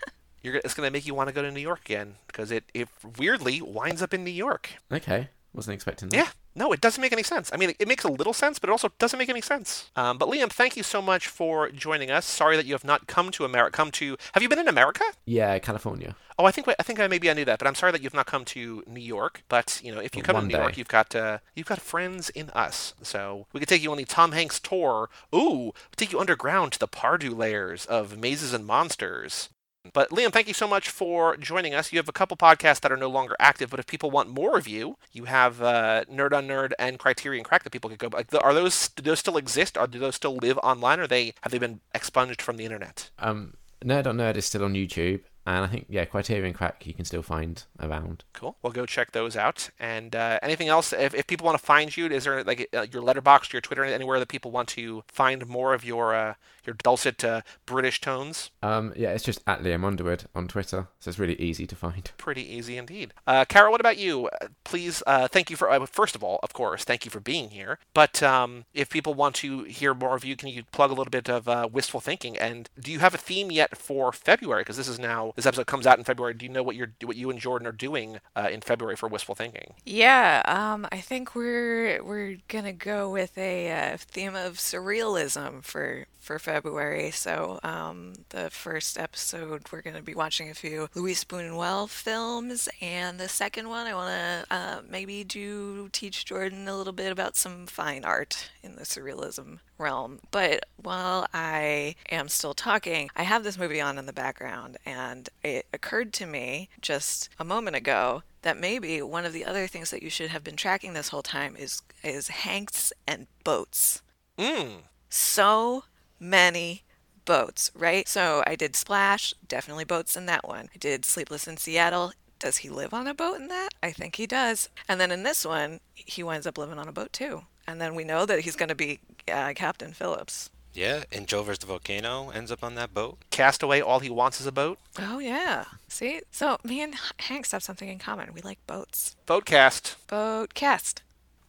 [0.43, 2.64] You're, it's going to make you want to go to New York again because it,
[2.74, 2.88] it
[3.18, 4.70] weirdly winds up in New York.
[4.93, 5.28] Okay.
[5.55, 6.16] Wasn't expecting that.
[6.16, 6.28] Yeah.
[6.55, 7.51] No, it doesn't make any sense.
[7.53, 9.90] I mean, it makes a little sense, but it also doesn't make any sense.
[9.97, 12.26] Um, but Liam, thank you so much for joining us.
[12.26, 13.74] Sorry that you have not come to America.
[13.74, 14.18] Come to?
[14.32, 15.05] Have you been in America?
[15.24, 16.14] Yeah, California.
[16.38, 18.14] Oh, I think I think I maybe I knew that, but I'm sorry that you've
[18.14, 19.45] not come to New York.
[19.49, 20.61] But you know, if you come One to New day.
[20.61, 22.95] York, you've got uh, you've got friends in us.
[23.03, 25.09] So we could take you on the Tom Hanks tour.
[25.34, 29.49] Ooh, we'll take you underground to the Pardieu layers of mazes and monsters.
[29.93, 31.93] But Liam, thank you so much for joining us.
[31.93, 34.57] You have a couple podcasts that are no longer active, but if people want more
[34.57, 38.09] of you, you have uh, Nerd on Nerd and Criterion Crack that people could go.
[38.12, 39.76] Like, are those do those still exist?
[39.76, 41.01] Or do those still live online?
[41.01, 43.11] Or they have they been expunged from the internet?
[43.18, 43.55] Um,
[43.85, 47.05] Nerd on Nerd is still on YouTube, and I think yeah, Criterion Crack you can
[47.05, 48.24] still find around.
[48.32, 48.57] Cool.
[48.62, 49.70] Well, go check those out.
[49.78, 50.93] And uh, anything else?
[50.93, 53.84] If, if people want to find you, is there like uh, your Letterboxd, your Twitter,
[53.84, 56.34] anywhere that people want to find more of your uh,
[56.64, 58.51] your dulcet uh, British tones?
[58.62, 62.11] Um, yeah, it's just at Liam Underwood on Twitter, so it's really easy to find.
[62.16, 63.12] Pretty easy indeed.
[63.26, 64.28] Uh, Kara, what about you?
[64.40, 67.20] Uh, Please, uh, thank you for uh, first of all, of course, thank you for
[67.20, 67.78] being here.
[67.95, 71.11] But um, if people want to hear more of you, can you plug a little
[71.11, 72.38] bit of uh, wistful thinking?
[72.38, 74.62] And do you have a theme yet for February?
[74.62, 76.35] Because this is now this episode comes out in February.
[76.35, 79.09] Do you know what you're what you and Jordan are doing uh, in February for
[79.09, 79.74] wistful thinking?
[79.85, 86.07] Yeah, um, I think we're we're gonna go with a uh, theme of surrealism for
[86.23, 87.11] for February.
[87.11, 93.18] So um, the first episode we're gonna be watching a few Luis Buñuel films, and
[93.18, 97.66] the second one I wanna uh, maybe do teach Jordan a little bit about some
[97.66, 100.20] fine art in the surrealism realm.
[100.31, 105.29] But while I am still talking, I have this movie on in the background, and
[105.43, 109.91] it occurred to me just a moment ago that maybe one of the other things
[109.91, 114.03] that you should have been tracking this whole time is is Hanks and boats.
[114.39, 114.83] Mm.
[115.09, 115.85] So
[116.23, 116.85] many
[117.25, 118.09] boats, right?
[118.09, 120.68] So I did Splash, definitely boats in that one.
[120.75, 122.12] I did Sleepless in Seattle.
[122.39, 123.68] Does he live on a boat in that?
[123.83, 124.68] I think he does.
[124.89, 127.43] And then in this one, he winds up living on a boat too.
[127.66, 129.01] And then we know that he's going to be
[129.33, 130.51] uh, Captain Phillips.
[130.75, 131.59] Yeah, and Joe vs.
[131.59, 133.18] the Volcano ends up on that boat.
[133.31, 134.79] Castaway, all he wants is a boat.
[134.99, 135.64] Oh yeah.
[135.87, 136.23] See?
[136.31, 138.33] So me and Hanks have something in common.
[138.33, 139.14] We like boats.
[139.27, 139.97] Boatcast.
[140.09, 141.03] Boat cast.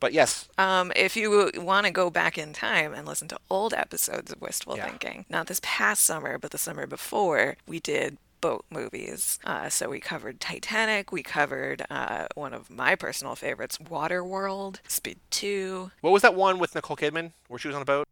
[0.04, 0.50] But yes.
[0.58, 4.42] Um, if you want to go back in time and listen to old episodes of
[4.42, 4.90] Wistful Yeah.
[4.90, 9.40] Thinking, not this past summer, but the summer before, we did boat movies.
[9.46, 15.20] Uh, so we covered Titanic, we covered uh, one of my personal favorites, Waterworld, Speed
[15.30, 15.92] 2.
[16.02, 18.06] What was that one with Nicole Kidman where she was on a boat?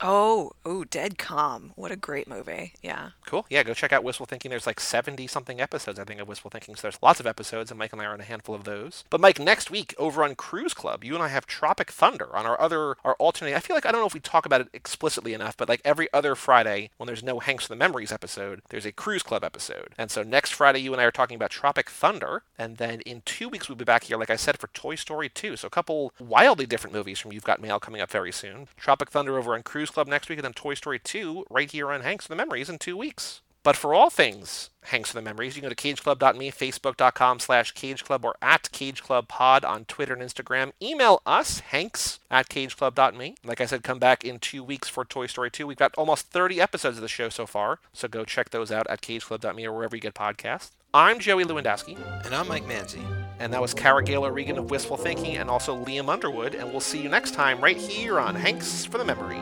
[0.00, 1.72] Oh, oh, Dead Calm.
[1.76, 2.72] What a great movie.
[2.82, 3.10] Yeah.
[3.26, 3.46] Cool.
[3.48, 4.50] Yeah, go check out Wistful Thinking.
[4.50, 6.74] There's like 70 something episodes, I think, of Wistful Thinking.
[6.74, 9.04] So there's lots of episodes, and Mike and I are on a handful of those.
[9.10, 12.44] But Mike, next week over on Cruise Club, you and I have Tropic Thunder on
[12.46, 13.54] our other, our alternate.
[13.54, 15.80] I feel like I don't know if we talk about it explicitly enough, but like
[15.84, 19.44] every other Friday when there's no Hanks for the Memories episode, there's a Cruise Club
[19.44, 19.94] episode.
[19.96, 22.42] And so next Friday, you and I are talking about Tropic Thunder.
[22.58, 25.28] And then in two weeks, we'll be back here, like I said, for Toy Story
[25.28, 25.56] 2.
[25.56, 28.68] So a couple wildly different movies from You've Got Mail coming up very soon.
[28.76, 31.90] Tropic Thunder over on Cruise Club next week, and then Toy Story 2 right here
[31.90, 33.40] on Hanks for the Memories in two weeks.
[33.64, 37.72] But for all things Hanks for the Memories, you can go to cageclub.me, facebook.com slash
[37.72, 40.72] cageclub, or at cageclubpod on Twitter and Instagram.
[40.82, 43.36] Email us, hanks at cageclub.me.
[43.42, 45.66] Like I said, come back in two weeks for Toy Story 2.
[45.66, 48.86] We've got almost 30 episodes of the show so far, so go check those out
[48.90, 50.72] at cageclub.me or wherever you get podcasts.
[50.92, 53.02] I'm Joey Lewandowski, And I'm Mike Manzi.
[53.44, 56.80] And that was Kara Gaylor Regan of Wistful Thinking, and also Liam Underwood, and we'll
[56.80, 59.38] see you next time right here on Hanks for the Memories.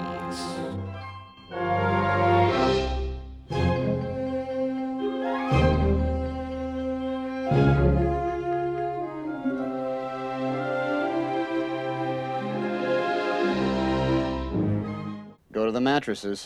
[15.53, 16.41] Go to the mattresses.